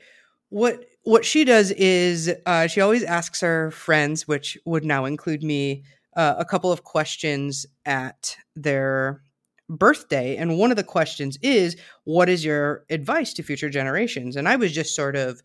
what 0.48 0.84
what 1.04 1.24
she 1.24 1.44
does 1.44 1.70
is 1.72 2.32
uh, 2.46 2.66
she 2.66 2.80
always 2.80 3.04
asks 3.04 3.40
her 3.40 3.70
friends, 3.70 4.26
which 4.26 4.58
would 4.64 4.84
now 4.84 5.04
include 5.04 5.42
me, 5.42 5.84
uh, 6.16 6.34
a 6.38 6.44
couple 6.44 6.72
of 6.72 6.84
questions 6.84 7.66
at 7.86 8.36
their 8.56 9.22
birthday. 9.68 10.36
And 10.36 10.58
one 10.58 10.70
of 10.70 10.76
the 10.76 10.84
questions 10.84 11.38
is, 11.42 11.76
"What 12.04 12.28
is 12.28 12.44
your 12.44 12.84
advice 12.90 13.32
to 13.34 13.42
future 13.42 13.70
generations?" 13.70 14.36
And 14.36 14.48
I 14.48 14.56
was 14.56 14.72
just 14.72 14.94
sort 14.94 15.16
of 15.16 15.42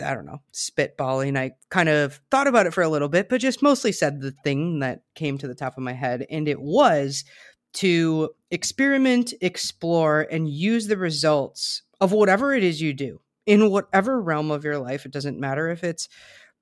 I 0.00 0.14
don't 0.14 0.26
know, 0.26 0.42
spitballing. 0.52 1.38
I 1.38 1.52
kind 1.70 1.88
of 1.88 2.20
thought 2.30 2.46
about 2.46 2.66
it 2.66 2.74
for 2.74 2.82
a 2.82 2.88
little 2.88 3.08
bit, 3.08 3.28
but 3.28 3.40
just 3.40 3.62
mostly 3.62 3.92
said 3.92 4.20
the 4.20 4.30
thing 4.30 4.80
that 4.80 5.02
came 5.14 5.38
to 5.38 5.48
the 5.48 5.54
top 5.54 5.76
of 5.76 5.82
my 5.82 5.92
head. 5.92 6.26
And 6.30 6.48
it 6.48 6.60
was 6.60 7.24
to 7.74 8.30
experiment, 8.50 9.34
explore, 9.40 10.26
and 10.30 10.48
use 10.48 10.86
the 10.86 10.96
results 10.96 11.82
of 12.00 12.12
whatever 12.12 12.54
it 12.54 12.62
is 12.62 12.80
you 12.80 12.92
do 12.92 13.20
in 13.46 13.70
whatever 13.70 14.20
realm 14.20 14.50
of 14.50 14.64
your 14.64 14.78
life. 14.78 15.06
It 15.06 15.12
doesn't 15.12 15.40
matter 15.40 15.68
if 15.68 15.84
it's 15.84 16.08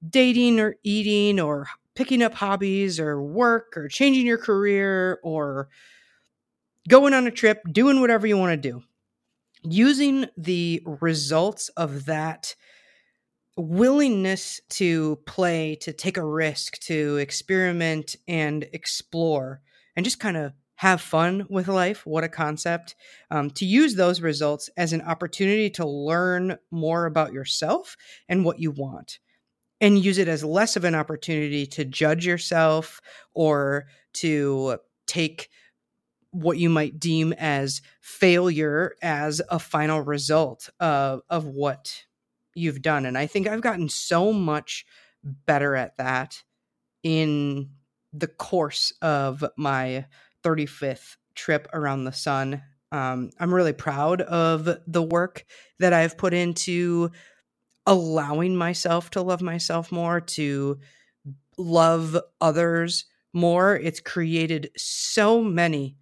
dating 0.09 0.61
or 0.61 0.77
eating 0.83 1.41
or 1.41 1.67
picking 1.95 2.23
up 2.23 2.35
hobbies 2.35 3.01
or 3.01 3.23
work 3.23 3.77
or 3.77 3.89
changing 3.89 4.27
your 4.27 4.39
career 4.39 5.19
or 5.23 5.69
going 6.89 7.15
on 7.15 7.27
a 7.27 7.31
trip, 7.31 7.63
doing 7.71 8.01
whatever 8.01 8.27
you 8.27 8.37
want 8.37 8.51
to 8.53 8.71
do. 8.71 8.83
Using 9.63 10.27
the 10.37 10.83
results 10.85 11.71
of 11.71 12.05
that 12.05 12.55
willingness 13.57 14.61
to 14.69 15.17
play, 15.27 15.77
to 15.77 15.93
take 15.93 16.17
a 16.17 16.25
risk, 16.25 16.79
to 16.81 17.17
experiment 17.19 18.17
and 18.27 18.67
explore, 18.73 19.61
and 19.97 20.05
just 20.05 20.21
kind 20.21 20.37
of 20.37 20.53
have 20.77 21.01
fun 21.01 21.47
with 21.49 21.69
life. 21.69 22.05
What 22.05 22.25
a 22.25 22.29
concept. 22.29 22.97
Um, 23.31 23.51
to 23.51 23.65
use 23.65 23.95
those 23.95 24.21
results 24.21 24.69
as 24.77 24.93
an 24.93 25.03
opportunity 25.03 25.71
to 25.71 25.87
learn 25.87 26.59
more 26.71 27.07
about 27.07 27.33
yourself 27.33 27.97
and 28.29 28.45
what 28.45 28.59
you 28.59 28.73
want, 28.73 29.21
and 29.81 30.05
use 30.05 30.19
it 30.19 30.29
as 30.29 30.45
less 30.45 30.77
of 30.77 30.85
an 30.85 30.95
opportunity 30.95 31.67
to 31.67 31.85
judge 31.85 32.27
yourself 32.27 33.01
or 33.35 33.87
to 34.15 34.79
take 35.07 35.49
what 36.31 36.59
you 36.59 36.69
might 36.69 36.99
deem 36.99 37.33
as 37.35 37.81
failure 38.01 38.95
as 39.01 39.41
a 39.49 39.59
final 39.61 40.01
result 40.01 40.69
of, 40.81 41.21
of 41.31 41.47
what 41.47 42.03
you've 42.55 42.83
done. 42.83 43.07
And 43.07 43.19
I 43.19 43.27
think 43.27 43.47
I've 43.47 43.61
gotten 43.61 43.89
so 43.89 44.33
much 44.33 44.87
better 45.23 45.75
at 45.75 45.97
that 45.99 46.43
in 47.03 47.71
the 48.13 48.27
course 48.27 48.93
of 49.03 49.45
my 49.57 50.07
35th 50.43 51.17
trip 51.35 51.69
around 51.73 52.05
the 52.05 52.13
sun. 52.13 52.63
Um, 52.93 53.31
I'm 53.41 53.53
really 53.53 53.73
proud 53.73 54.23
of 54.23 54.69
the 54.87 55.03
work 55.03 55.45
that 55.81 55.93
I've 55.93 56.17
put 56.17 56.33
into 56.33 57.11
allowing 57.87 58.57
myself 58.57 59.11
to 59.11 59.23
love 59.23 59.43
myself 59.43 59.91
more, 59.91 60.21
to 60.21 60.79
love 61.59 62.17
others 62.41 63.07
more. 63.33 63.77
It's 63.77 64.01
created 64.01 64.71
so 64.77 65.43
many 65.43 65.97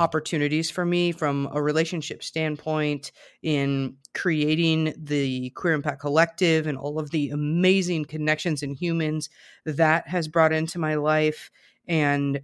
opportunities 0.00 0.70
for 0.70 0.86
me 0.86 1.12
from 1.12 1.46
a 1.52 1.60
relationship 1.60 2.24
standpoint 2.24 3.12
in 3.42 3.96
creating 4.14 4.94
the 4.96 5.50
queer 5.50 5.74
impact 5.74 6.00
collective 6.00 6.66
and 6.66 6.78
all 6.78 6.98
of 6.98 7.10
the 7.10 7.28
amazing 7.28 8.06
connections 8.06 8.62
and 8.62 8.74
humans 8.74 9.28
that 9.66 10.08
has 10.08 10.26
brought 10.26 10.54
into 10.54 10.78
my 10.78 10.94
life. 10.94 11.50
And 11.86 12.40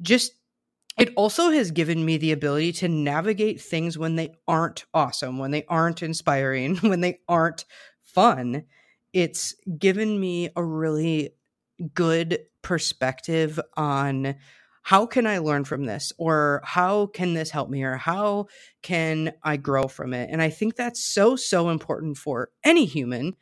just 0.00 0.32
it 0.96 1.12
also 1.16 1.50
has 1.50 1.72
given 1.72 2.04
me 2.04 2.18
the 2.18 2.32
ability 2.32 2.72
to 2.72 2.88
navigate 2.88 3.60
things 3.60 3.98
when 3.98 4.14
they 4.14 4.34
aren't 4.46 4.84
awesome 4.94 5.38
when 5.38 5.50
they 5.50 5.64
aren't 5.64 6.02
inspiring 6.02 6.76
when 6.82 7.00
they 7.00 7.18
aren't 7.28 7.64
fun. 8.02 8.64
It's 9.12 9.56
given 9.78 10.20
me 10.20 10.50
a 10.54 10.64
really 10.64 11.34
good 11.94 12.38
perspective 12.62 13.58
on 13.76 14.36
how 14.82 15.06
can 15.06 15.26
I 15.26 15.38
learn 15.38 15.64
from 15.64 15.84
this? 15.86 16.12
Or 16.18 16.60
how 16.64 17.06
can 17.06 17.34
this 17.34 17.50
help 17.50 17.70
me? 17.70 17.82
Or 17.84 17.96
how 17.96 18.46
can 18.82 19.32
I 19.42 19.56
grow 19.56 19.84
from 19.84 20.12
it? 20.12 20.28
And 20.30 20.42
I 20.42 20.50
think 20.50 20.74
that's 20.74 21.04
so, 21.04 21.36
so 21.36 21.70
important 21.70 22.18
for 22.18 22.50
any 22.64 22.84
human 22.84 23.36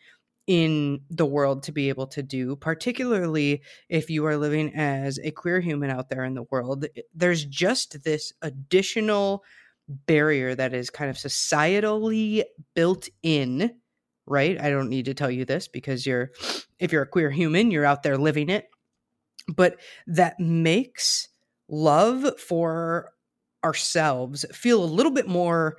in 0.46 1.00
the 1.08 1.24
world 1.24 1.62
to 1.62 1.72
be 1.72 1.88
able 1.88 2.08
to 2.08 2.22
do, 2.22 2.56
particularly 2.56 3.62
if 3.88 4.10
you 4.10 4.26
are 4.26 4.36
living 4.36 4.74
as 4.74 5.18
a 5.22 5.30
queer 5.30 5.60
human 5.60 5.90
out 5.90 6.10
there 6.10 6.24
in 6.24 6.34
the 6.34 6.42
world. 6.50 6.86
Eh, 6.96 7.02
there's 7.14 7.44
just 7.44 8.02
this 8.02 8.32
additional 8.42 9.44
barrier 10.06 10.54
that 10.54 10.74
is 10.74 10.90
kind 10.90 11.10
of 11.10 11.16
societally 11.16 12.44
built 12.74 13.08
in 13.24 13.74
right 14.24 14.60
i 14.60 14.70
don't 14.70 14.88
need 14.88 15.06
to 15.06 15.14
tell 15.14 15.30
you 15.30 15.44
this 15.44 15.66
because 15.66 16.06
you're 16.06 16.30
if 16.78 16.92
you're 16.92 17.02
a 17.02 17.08
queer 17.08 17.28
human 17.28 17.72
you're 17.72 17.84
out 17.84 18.04
there 18.04 18.16
living 18.16 18.48
it 18.48 18.68
but 19.48 19.80
that 20.06 20.38
makes 20.38 21.28
love 21.70 22.38
for 22.38 23.12
ourselves 23.64 24.44
feel 24.52 24.82
a 24.82 24.86
little 24.86 25.12
bit 25.12 25.28
more 25.28 25.76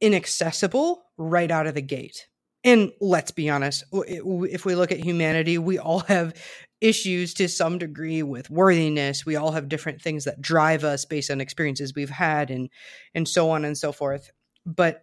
inaccessible 0.00 1.02
right 1.16 1.50
out 1.50 1.66
of 1.66 1.74
the 1.74 1.82
gate. 1.82 2.26
And 2.64 2.92
let's 3.00 3.30
be 3.30 3.50
honest, 3.50 3.84
if 3.92 4.64
we 4.64 4.74
look 4.74 4.90
at 4.90 5.04
humanity, 5.04 5.58
we 5.58 5.78
all 5.78 6.00
have 6.00 6.34
issues 6.80 7.34
to 7.34 7.48
some 7.48 7.78
degree 7.78 8.22
with 8.22 8.50
worthiness. 8.50 9.24
We 9.24 9.36
all 9.36 9.52
have 9.52 9.68
different 9.68 10.02
things 10.02 10.24
that 10.24 10.40
drive 10.40 10.82
us 10.84 11.04
based 11.04 11.30
on 11.30 11.40
experiences 11.40 11.94
we've 11.94 12.10
had 12.10 12.50
and 12.50 12.68
and 13.14 13.28
so 13.28 13.50
on 13.50 13.64
and 13.64 13.76
so 13.76 13.92
forth. 13.92 14.30
But 14.66 15.02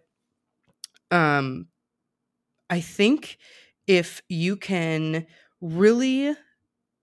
um 1.10 1.66
I 2.68 2.80
think 2.80 3.38
if 3.86 4.22
you 4.28 4.56
can 4.56 5.26
really 5.60 6.34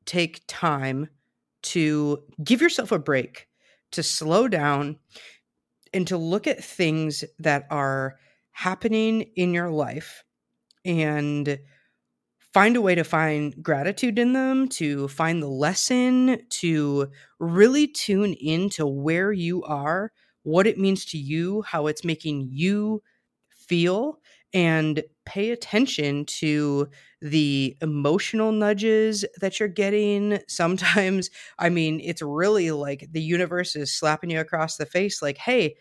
take 0.05 0.41
time 0.47 1.09
to 1.63 2.19
give 2.43 2.61
yourself 2.61 2.91
a 2.91 2.99
break, 2.99 3.47
to 3.91 4.03
slow 4.03 4.47
down, 4.47 4.97
and 5.93 6.07
to 6.07 6.17
look 6.17 6.47
at 6.47 6.63
things 6.63 7.23
that 7.39 7.65
are 7.69 8.17
happening 8.51 9.21
in 9.35 9.53
your 9.53 9.69
life 9.69 10.23
and 10.85 11.59
find 12.53 12.75
a 12.75 12.81
way 12.81 12.95
to 12.95 13.03
find 13.03 13.61
gratitude 13.63 14.17
in 14.17 14.33
them, 14.33 14.67
to 14.67 15.07
find 15.07 15.41
the 15.41 15.47
lesson, 15.47 16.39
to 16.49 17.07
really 17.39 17.87
tune 17.87 18.33
into 18.33 18.85
where 18.85 19.31
you 19.31 19.63
are, 19.63 20.11
what 20.43 20.67
it 20.67 20.77
means 20.77 21.05
to 21.05 21.17
you, 21.17 21.61
how 21.61 21.87
it's 21.87 22.03
making 22.03 22.47
you 22.51 23.01
feel, 23.49 24.19
and 24.53 25.03
pay 25.25 25.51
attention 25.51 26.25
to 26.25 26.87
the 27.21 27.77
emotional 27.81 28.51
nudges 28.51 29.25
that 29.41 29.59
you're 29.59 29.69
getting. 29.69 30.39
Sometimes, 30.47 31.29
I 31.57 31.69
mean, 31.69 32.01
it's 32.03 32.21
really 32.21 32.71
like 32.71 33.07
the 33.11 33.21
universe 33.21 33.75
is 33.75 33.91
slapping 33.93 34.31
you 34.31 34.39
across 34.39 34.77
the 34.77 34.85
face, 34.85 35.21
like, 35.21 35.37
hey, 35.37 35.75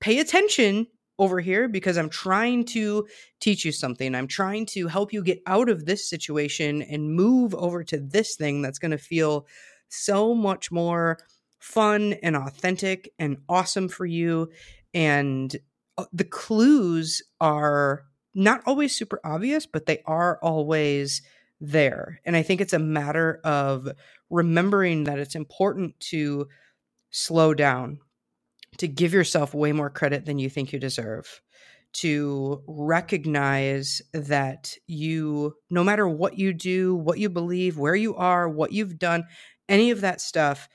pay 0.00 0.18
attention 0.18 0.86
over 1.18 1.40
here 1.40 1.68
because 1.68 1.96
I'm 1.96 2.10
trying 2.10 2.64
to 2.66 3.06
teach 3.40 3.64
you 3.64 3.72
something. 3.72 4.14
I'm 4.14 4.26
trying 4.26 4.66
to 4.66 4.88
help 4.88 5.12
you 5.12 5.22
get 5.22 5.42
out 5.46 5.68
of 5.68 5.84
this 5.84 6.08
situation 6.08 6.82
and 6.82 7.14
move 7.14 7.54
over 7.54 7.84
to 7.84 7.98
this 7.98 8.36
thing 8.36 8.62
that's 8.62 8.78
going 8.78 8.90
to 8.90 8.98
feel 8.98 9.46
so 9.88 10.34
much 10.34 10.72
more 10.72 11.18
fun 11.60 12.14
and 12.22 12.36
authentic 12.36 13.12
and 13.18 13.38
awesome 13.48 13.88
for 13.88 14.04
you. 14.04 14.50
And 14.92 15.54
uh, 15.96 16.04
the 16.12 16.24
clues 16.24 17.22
are 17.40 18.04
not 18.34 18.62
always 18.66 18.96
super 18.96 19.20
obvious, 19.24 19.66
but 19.66 19.86
they 19.86 20.02
are 20.06 20.38
always 20.42 21.22
there. 21.60 22.20
And 22.24 22.36
I 22.36 22.42
think 22.42 22.60
it's 22.60 22.72
a 22.72 22.78
matter 22.78 23.40
of 23.44 23.88
remembering 24.30 25.04
that 25.04 25.18
it's 25.18 25.34
important 25.36 25.98
to 26.10 26.48
slow 27.10 27.54
down, 27.54 28.00
to 28.78 28.88
give 28.88 29.12
yourself 29.12 29.54
way 29.54 29.72
more 29.72 29.90
credit 29.90 30.24
than 30.24 30.38
you 30.38 30.50
think 30.50 30.72
you 30.72 30.80
deserve, 30.80 31.40
to 31.92 32.62
recognize 32.66 34.02
that 34.12 34.74
you, 34.88 35.54
no 35.70 35.84
matter 35.84 36.08
what 36.08 36.36
you 36.36 36.52
do, 36.52 36.94
what 36.94 37.18
you 37.18 37.28
believe, 37.28 37.78
where 37.78 37.94
you 37.94 38.16
are, 38.16 38.48
what 38.48 38.72
you've 38.72 38.98
done, 38.98 39.24
any 39.68 39.92
of 39.92 40.00
that 40.00 40.20
stuff, 40.20 40.68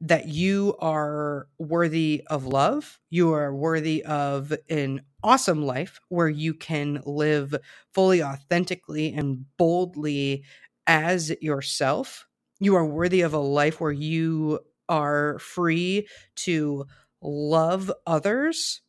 that 0.00 0.28
you 0.28 0.76
are 0.80 1.48
worthy 1.58 2.22
of 2.28 2.46
love. 2.46 3.00
You 3.10 3.32
are 3.34 3.54
worthy 3.54 4.04
of 4.04 4.52
an 4.68 5.02
awesome 5.22 5.64
life 5.64 6.00
where 6.08 6.28
you 6.28 6.54
can 6.54 7.02
live 7.04 7.54
fully 7.94 8.22
authentically 8.22 9.12
and 9.12 9.44
boldly 9.56 10.44
as 10.86 11.32
yourself. 11.40 12.26
You 12.60 12.74
are 12.76 12.86
worthy 12.86 13.22
of 13.22 13.34
a 13.34 13.38
life 13.38 13.80
where 13.80 13.92
you 13.92 14.60
are 14.88 15.38
free 15.38 16.08
to 16.36 16.86
love 17.20 17.90
others 18.06 18.80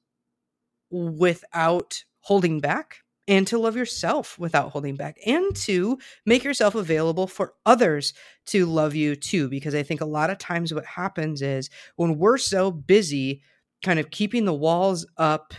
without 0.91 2.03
holding 2.19 2.59
back 2.59 2.97
and 3.27 3.47
to 3.47 3.57
love 3.57 3.75
yourself 3.75 4.37
without 4.37 4.71
holding 4.71 4.95
back 4.95 5.17
and 5.25 5.55
to 5.55 5.97
make 6.25 6.43
yourself 6.43 6.75
available 6.75 7.25
for 7.25 7.53
others 7.65 8.13
to 8.45 8.65
love 8.65 8.93
you 8.93 9.15
too 9.15 9.47
because 9.49 9.73
i 9.73 9.81
think 9.81 10.01
a 10.01 10.05
lot 10.05 10.29
of 10.29 10.37
times 10.37 10.73
what 10.73 10.85
happens 10.85 11.41
is 11.41 11.69
when 11.95 12.17
we're 12.17 12.37
so 12.37 12.69
busy 12.69 13.41
kind 13.83 13.99
of 13.99 14.11
keeping 14.11 14.45
the 14.45 14.53
walls 14.53 15.05
up 15.17 15.53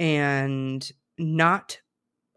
and 0.00 0.90
not 1.18 1.78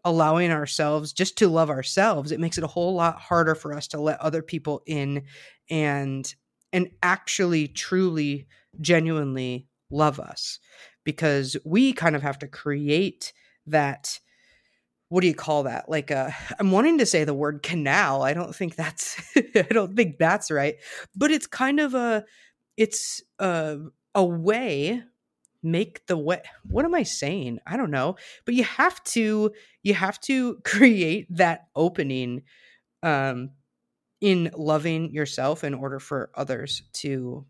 allowing 0.04 0.52
ourselves 0.52 1.12
just 1.12 1.36
to 1.38 1.48
love 1.48 1.70
ourselves 1.70 2.30
it 2.30 2.38
makes 2.38 2.58
it 2.58 2.64
a 2.64 2.68
whole 2.68 2.94
lot 2.94 3.18
harder 3.18 3.56
for 3.56 3.74
us 3.74 3.88
to 3.88 4.00
let 4.00 4.20
other 4.20 4.42
people 4.42 4.82
in 4.86 5.24
and 5.70 6.34
and 6.72 6.90
actually 7.02 7.66
truly 7.66 8.46
genuinely 8.80 9.66
love 9.90 10.20
us 10.20 10.58
because 11.04 11.56
we 11.64 11.92
kind 11.92 12.16
of 12.16 12.22
have 12.22 12.38
to 12.38 12.48
create 12.48 13.32
that 13.66 14.18
what 15.10 15.20
do 15.20 15.28
you 15.28 15.34
call 15.34 15.62
that? 15.62 15.88
Like 15.88 16.10
uh 16.10 16.30
I'm 16.58 16.72
wanting 16.72 16.98
to 16.98 17.06
say 17.06 17.22
the 17.24 17.34
word 17.34 17.62
canal. 17.62 18.22
I 18.22 18.34
don't 18.34 18.54
think 18.54 18.74
that's 18.74 19.16
I 19.54 19.62
don't 19.70 19.94
think 19.94 20.18
that's 20.18 20.50
right. 20.50 20.76
But 21.14 21.30
it's 21.30 21.46
kind 21.46 21.78
of 21.78 21.94
a 21.94 22.24
it's 22.76 23.22
a 23.38 23.78
a 24.14 24.24
way 24.24 25.02
make 25.64 26.06
the 26.06 26.16
way 26.16 26.42
what 26.68 26.84
am 26.84 26.94
i 26.94 27.02
saying? 27.02 27.58
I 27.66 27.76
don't 27.76 27.90
know. 27.90 28.16
But 28.44 28.54
you 28.54 28.64
have 28.64 29.02
to 29.04 29.52
you 29.82 29.94
have 29.94 30.20
to 30.22 30.56
create 30.64 31.26
that 31.36 31.66
opening 31.74 32.42
um 33.02 33.50
in 34.20 34.50
loving 34.56 35.12
yourself 35.12 35.64
in 35.64 35.74
order 35.74 35.98
for 35.98 36.30
others 36.34 36.82
to 36.94 37.44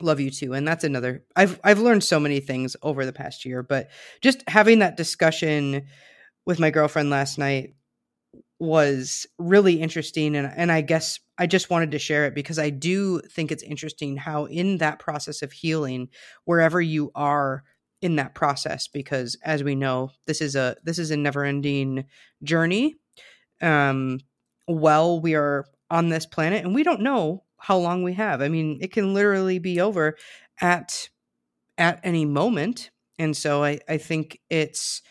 love 0.00 0.18
you 0.18 0.30
too 0.30 0.52
and 0.52 0.66
that's 0.66 0.82
another 0.82 1.24
i've 1.36 1.60
i've 1.62 1.78
learned 1.78 2.02
so 2.02 2.18
many 2.18 2.40
things 2.40 2.76
over 2.82 3.06
the 3.06 3.12
past 3.12 3.44
year 3.44 3.62
but 3.62 3.88
just 4.20 4.42
having 4.48 4.80
that 4.80 4.96
discussion 4.96 5.86
with 6.44 6.58
my 6.58 6.70
girlfriend 6.70 7.10
last 7.10 7.38
night 7.38 7.74
was 8.60 9.26
really 9.38 9.80
interesting 9.80 10.36
and 10.36 10.50
and 10.54 10.70
I 10.70 10.80
guess 10.80 11.18
I 11.38 11.46
just 11.46 11.70
wanted 11.70 11.90
to 11.90 11.98
share 11.98 12.26
it 12.26 12.34
because 12.34 12.58
I 12.58 12.70
do 12.70 13.20
think 13.20 13.50
it's 13.50 13.62
interesting 13.62 14.16
how 14.16 14.44
in 14.44 14.78
that 14.78 15.00
process 15.00 15.42
of 15.42 15.52
healing 15.52 16.08
wherever 16.44 16.80
you 16.80 17.10
are 17.14 17.64
in 18.00 18.16
that 18.16 18.34
process 18.34 18.86
because 18.86 19.36
as 19.44 19.64
we 19.64 19.74
know 19.74 20.10
this 20.26 20.40
is 20.40 20.54
a 20.54 20.76
this 20.84 20.98
is 20.98 21.10
a 21.10 21.16
never-ending 21.16 22.04
journey 22.42 22.94
um 23.60 24.20
while 24.66 25.20
we 25.20 25.34
are 25.34 25.66
on 25.90 26.08
this 26.08 26.26
planet 26.26 26.64
and 26.64 26.74
we 26.74 26.82
don't 26.82 27.00
know 27.00 27.44
how 27.64 27.78
long 27.78 28.02
we 28.02 28.12
have. 28.12 28.42
I 28.42 28.48
mean, 28.48 28.78
it 28.82 28.92
can 28.92 29.14
literally 29.14 29.58
be 29.58 29.80
over 29.80 30.16
at 30.60 31.08
at 31.78 32.00
any 32.04 32.24
moment. 32.24 32.90
And 33.18 33.36
so 33.36 33.64
I, 33.64 33.80
I 33.88 33.96
think 33.96 34.40
it's 34.50 35.02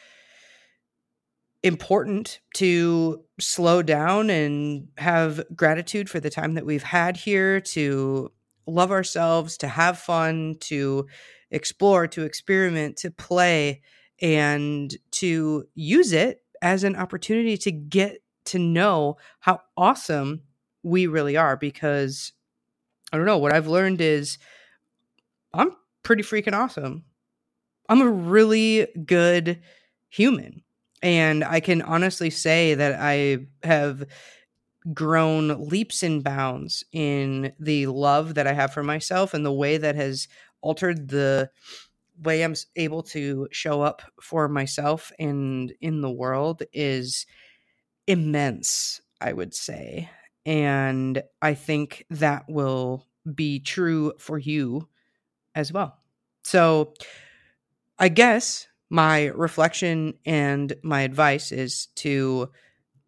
important 1.64 2.42
to 2.56 3.24
slow 3.40 3.82
down 3.82 4.30
and 4.30 4.90
have 4.98 5.44
gratitude 5.56 6.10
for 6.10 6.20
the 6.20 6.30
time 6.30 6.54
that 6.56 6.66
we've 6.66 6.84
had 6.84 7.18
here 7.18 7.62
to 7.62 8.32
love 8.68 8.92
ourselves, 8.92 9.58
to 9.58 9.68
have 9.68 9.98
fun, 9.98 10.56
to 10.60 11.08
explore, 11.52 12.08
to 12.08 12.24
experiment, 12.24 12.98
to 12.98 13.12
play, 13.12 13.82
and 14.22 14.96
to 15.12 15.66
use 15.74 16.14
it 16.14 16.44
as 16.62 16.84
an 16.84 16.96
opportunity 16.96 17.58
to 17.58 17.72
get 17.72 18.20
to 18.46 18.60
know 18.60 19.18
how 19.40 19.60
awesome 19.78 20.42
we 20.84 21.08
really 21.08 21.38
are. 21.38 21.56
Because 21.56 22.34
I 23.12 23.18
don't 23.18 23.26
know, 23.26 23.38
what 23.38 23.54
I've 23.54 23.68
learned 23.68 24.02
is 24.02 24.38
I'm 25.54 25.72
pretty 26.04 26.24
freaking 26.24 26.54
awesome. 26.54 27.06
I'm 27.90 28.02
a 28.02 28.10
really 28.10 28.88
good 29.06 29.62
human. 30.10 30.64
And 31.04 31.44
I 31.46 31.62
can 31.62 31.84
honestly 31.84 32.32
say 32.32 32.76
that 32.76 32.98
I 33.00 33.40
have 33.64 34.06
grown 34.94 35.68
leaps 35.70 36.04
and 36.04 36.24
bounds 36.24 36.84
in 36.92 37.54
the 37.60 37.88
love 37.88 38.36
that 38.36 38.48
I 38.48 38.54
have 38.54 38.74
for 38.74 38.84
myself 38.84 39.34
and 39.34 39.46
the 39.46 39.54
way 39.54 39.78
that 39.78 39.96
has 39.96 40.28
altered 40.62 41.10
the 41.10 41.50
way 42.24 42.44
I'm 42.44 42.56
able 42.76 43.04
to 43.04 43.48
show 43.52 43.82
up 43.82 44.04
for 44.22 44.48
myself 44.50 45.12
and 45.20 45.74
in 45.82 46.02
the 46.02 46.12
world 46.12 46.64
is 46.74 47.26
immense, 48.08 49.02
I 49.22 49.34
would 49.34 49.54
say. 49.54 50.10
And 50.46 51.24
I 51.42 51.54
think 51.54 52.06
that 52.10 52.46
will 52.50 53.08
be 53.36 53.60
true 53.60 54.14
for 54.20 54.38
you 54.40 54.90
as 55.56 55.74
well. 55.74 56.00
So, 56.44 56.94
I 58.00 58.10
guess 58.10 58.68
my 58.94 59.26
reflection 59.26 60.14
and 60.24 60.72
my 60.84 61.02
advice 61.02 61.52
is 61.52 61.88
to 61.96 62.52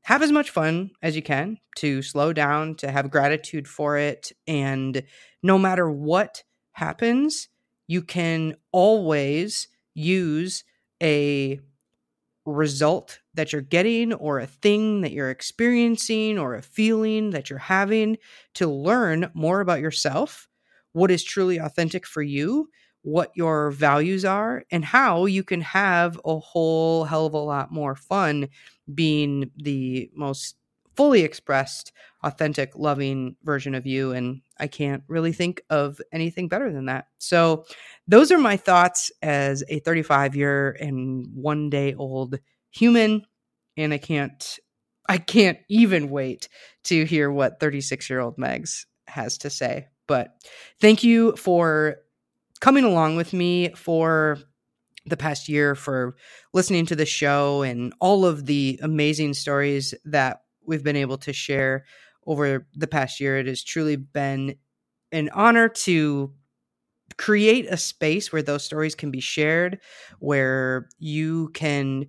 have 0.01 0.23
as 0.23 0.31
much 0.31 0.49
fun 0.49 0.89
as 1.03 1.15
you 1.15 1.21
can, 1.21 1.59
to 1.77 2.01
slow 2.01 2.33
down, 2.33 2.73
to 2.73 2.89
have 2.89 3.11
gratitude 3.11 3.67
for 3.67 3.95
it. 3.95 4.31
And 4.47 5.03
no 5.43 5.59
matter 5.59 5.87
what 5.87 6.41
happens, 6.71 7.49
you 7.85 8.01
can 8.01 8.55
always 8.71 9.67
use 9.93 10.63
a 11.03 11.59
result 12.47 13.19
that 13.35 13.53
you're 13.53 13.61
getting 13.61 14.11
or 14.11 14.39
a 14.39 14.47
thing 14.47 15.01
that 15.01 15.11
you're 15.11 15.29
experiencing 15.29 16.39
or 16.39 16.55
a 16.55 16.63
feeling 16.63 17.29
that 17.29 17.51
you're 17.51 17.59
having 17.59 18.17
to 18.55 18.65
learn 18.65 19.29
more 19.35 19.61
about 19.61 19.81
yourself, 19.81 20.47
what 20.93 21.11
is 21.11 21.23
truly 21.23 21.57
authentic 21.57 22.07
for 22.07 22.23
you, 22.23 22.69
what 23.05 23.31
your 23.35 23.69
values 23.69 24.25
are 24.25 24.63
and 24.71 24.83
how 24.83 25.27
you 25.27 25.43
can 25.43 25.61
have 25.61 26.19
a 26.25 26.39
whole 26.39 27.03
hell 27.03 27.27
of 27.27 27.35
a 27.35 27.37
lot 27.37 27.71
more 27.71 27.95
fun 27.95 28.49
being 28.95 29.51
the 29.57 30.09
most 30.15 30.55
fully 30.95 31.21
expressed, 31.21 31.91
authentic, 32.23 32.71
loving 32.75 33.35
version 33.43 33.75
of 33.75 33.85
you. 33.85 34.11
And 34.11 34.41
I 34.59 34.65
can't 34.65 35.03
really 35.07 35.33
think 35.33 35.61
of 35.69 36.01
anything 36.11 36.47
better 36.47 36.73
than 36.73 36.85
that. 36.85 37.05
So, 37.19 37.65
those 38.07 38.31
are 38.31 38.39
my 38.39 38.57
thoughts 38.57 39.11
as 39.21 39.63
a 39.69 39.79
35 39.79 40.35
year 40.35 40.75
and 40.79 41.27
one 41.31 41.69
day 41.69 41.93
old 41.93 42.39
human. 42.71 43.27
And 43.77 43.93
I 43.93 43.99
can't, 43.99 44.59
I 45.07 45.19
can't 45.19 45.59
even 45.69 46.09
wait 46.09 46.49
to 46.85 47.05
hear 47.05 47.29
what 47.29 47.59
36 47.59 48.09
year 48.09 48.19
old 48.19 48.37
Megs 48.37 48.85
has 49.07 49.37
to 49.39 49.51
say. 49.51 49.89
But 50.07 50.35
thank 50.79 51.03
you 51.03 51.35
for 51.35 51.97
coming 52.65 52.83
along 52.83 53.15
with 53.15 53.31
me 53.31 53.69
for 53.75 54.39
the 55.05 55.15
past 55.15 55.47
year 55.47 55.75
for 55.75 56.15
listening 56.51 56.83
to 56.83 56.95
the 56.95 57.05
show 57.05 57.61
and 57.61 57.93
all 57.99 58.25
of 58.25 58.47
the 58.47 58.79
amazing 58.81 59.35
stories 59.35 59.93
that 60.03 60.41
we've 60.65 60.83
been 60.83 60.95
able 60.95 61.19
to 61.19 61.31
share 61.31 61.85
over 62.25 62.65
the 62.73 62.87
past 62.87 63.19
year. 63.19 63.37
It 63.37 63.45
has 63.45 63.63
truly 63.63 63.97
been 63.97 64.55
an 65.11 65.29
honor 65.29 65.69
to 65.69 66.33
create 67.19 67.67
a 67.69 67.77
space 67.77 68.33
where 68.33 68.41
those 68.41 68.63
stories 68.63 68.95
can 68.95 69.11
be 69.11 69.19
shared, 69.19 69.79
where 70.17 70.89
you 70.97 71.49
can 71.53 72.07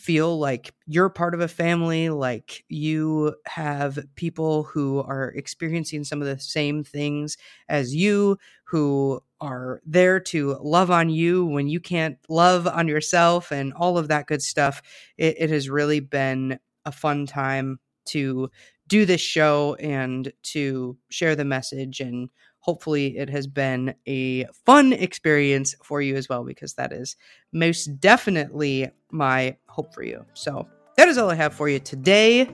feel 0.00 0.38
like 0.38 0.74
you're 0.86 1.10
part 1.10 1.34
of 1.34 1.40
a 1.40 1.48
family, 1.48 2.08
like 2.10 2.64
you 2.68 3.34
have 3.46 3.98
people 4.16 4.64
who 4.64 5.00
are 5.00 5.28
experiencing 5.36 6.04
some 6.04 6.22
of 6.22 6.28
the 6.28 6.38
same 6.38 6.82
things 6.82 7.36
as 7.68 7.94
you, 7.94 8.38
who 8.64 9.20
are 9.40 9.80
there 9.84 10.20
to 10.20 10.56
love 10.62 10.90
on 10.90 11.10
you 11.10 11.44
when 11.44 11.68
you 11.68 11.80
can't 11.80 12.18
love 12.28 12.66
on 12.66 12.88
yourself, 12.88 13.52
and 13.52 13.72
all 13.74 13.98
of 13.98 14.08
that 14.08 14.26
good 14.26 14.42
stuff. 14.42 14.82
It, 15.18 15.36
it 15.38 15.50
has 15.50 15.68
really 15.70 16.00
been 16.00 16.58
a 16.84 16.92
fun 16.92 17.26
time 17.26 17.78
to 18.06 18.50
do 18.88 19.04
this 19.06 19.20
show 19.20 19.76
and 19.78 20.32
to 20.42 20.96
share 21.10 21.36
the 21.36 21.44
message 21.44 22.00
and 22.00 22.28
hopefully 22.60 23.16
it 23.18 23.28
has 23.28 23.46
been 23.46 23.94
a 24.06 24.44
fun 24.66 24.92
experience 24.92 25.74
for 25.82 26.00
you 26.00 26.14
as 26.16 26.28
well 26.28 26.44
because 26.44 26.74
that 26.74 26.92
is 26.92 27.16
most 27.52 28.00
definitely 28.00 28.88
my 29.10 29.56
hope 29.66 29.92
for 29.94 30.02
you. 30.02 30.24
So 30.34 30.68
that 30.96 31.08
is 31.08 31.18
all 31.18 31.30
i 31.30 31.34
have 31.34 31.54
for 31.54 31.68
you 31.68 31.78
today. 31.78 32.48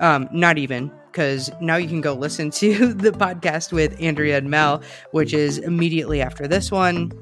Um, 0.00 0.28
not 0.32 0.58
even 0.58 0.92
because 1.10 1.50
now 1.60 1.76
you 1.76 1.88
can 1.88 2.00
go 2.00 2.14
listen 2.14 2.50
to 2.62 2.92
the 2.94 3.10
podcast 3.10 3.72
with 3.72 4.00
andrea 4.00 4.36
and 4.36 4.50
mel 4.50 4.82
which 5.10 5.32
is 5.32 5.58
immediately 5.58 6.22
after 6.22 6.46
this 6.46 6.70
one. 6.70 7.12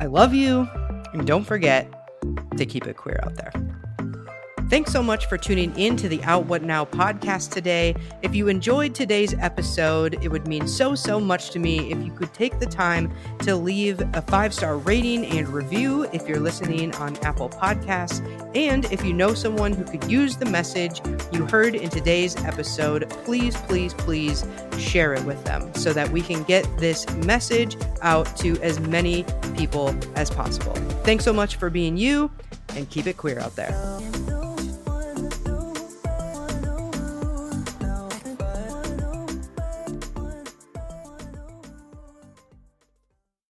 I 0.00 0.06
love 0.06 0.32
you 0.32 0.68
and 1.12 1.26
don't 1.26 1.44
forget 1.44 1.92
to 2.56 2.66
keep 2.66 2.86
it 2.86 2.96
queer 2.96 3.20
out 3.24 3.34
there 3.36 3.69
Thanks 4.70 4.92
so 4.92 5.02
much 5.02 5.26
for 5.26 5.36
tuning 5.36 5.76
in 5.76 5.96
to 5.96 6.08
the 6.08 6.22
Out 6.22 6.46
What 6.46 6.62
Now 6.62 6.84
podcast 6.84 7.50
today. 7.50 7.92
If 8.22 8.36
you 8.36 8.46
enjoyed 8.46 8.94
today's 8.94 9.34
episode, 9.40 10.22
it 10.22 10.28
would 10.28 10.46
mean 10.46 10.68
so, 10.68 10.94
so 10.94 11.18
much 11.18 11.50
to 11.50 11.58
me 11.58 11.90
if 11.90 11.98
you 11.98 12.12
could 12.12 12.32
take 12.32 12.60
the 12.60 12.66
time 12.66 13.12
to 13.40 13.56
leave 13.56 14.00
a 14.14 14.22
five 14.22 14.54
star 14.54 14.78
rating 14.78 15.26
and 15.26 15.48
review 15.48 16.04
if 16.12 16.28
you're 16.28 16.38
listening 16.38 16.94
on 16.94 17.16
Apple 17.24 17.48
Podcasts. 17.48 18.24
And 18.54 18.84
if 18.92 19.04
you 19.04 19.12
know 19.12 19.34
someone 19.34 19.72
who 19.72 19.82
could 19.82 20.08
use 20.08 20.36
the 20.36 20.46
message 20.46 21.00
you 21.32 21.46
heard 21.46 21.74
in 21.74 21.90
today's 21.90 22.36
episode, 22.44 23.10
please, 23.24 23.56
please, 23.62 23.92
please 23.94 24.46
share 24.78 25.14
it 25.14 25.24
with 25.24 25.42
them 25.42 25.74
so 25.74 25.92
that 25.92 26.10
we 26.10 26.20
can 26.20 26.44
get 26.44 26.64
this 26.78 27.12
message 27.16 27.76
out 28.02 28.36
to 28.36 28.56
as 28.62 28.78
many 28.78 29.24
people 29.56 29.92
as 30.14 30.30
possible. 30.30 30.74
Thanks 31.02 31.24
so 31.24 31.32
much 31.32 31.56
for 31.56 31.70
being 31.70 31.96
you 31.96 32.30
and 32.76 32.88
keep 32.88 33.08
it 33.08 33.16
queer 33.16 33.40
out 33.40 33.56
there. 33.56 33.72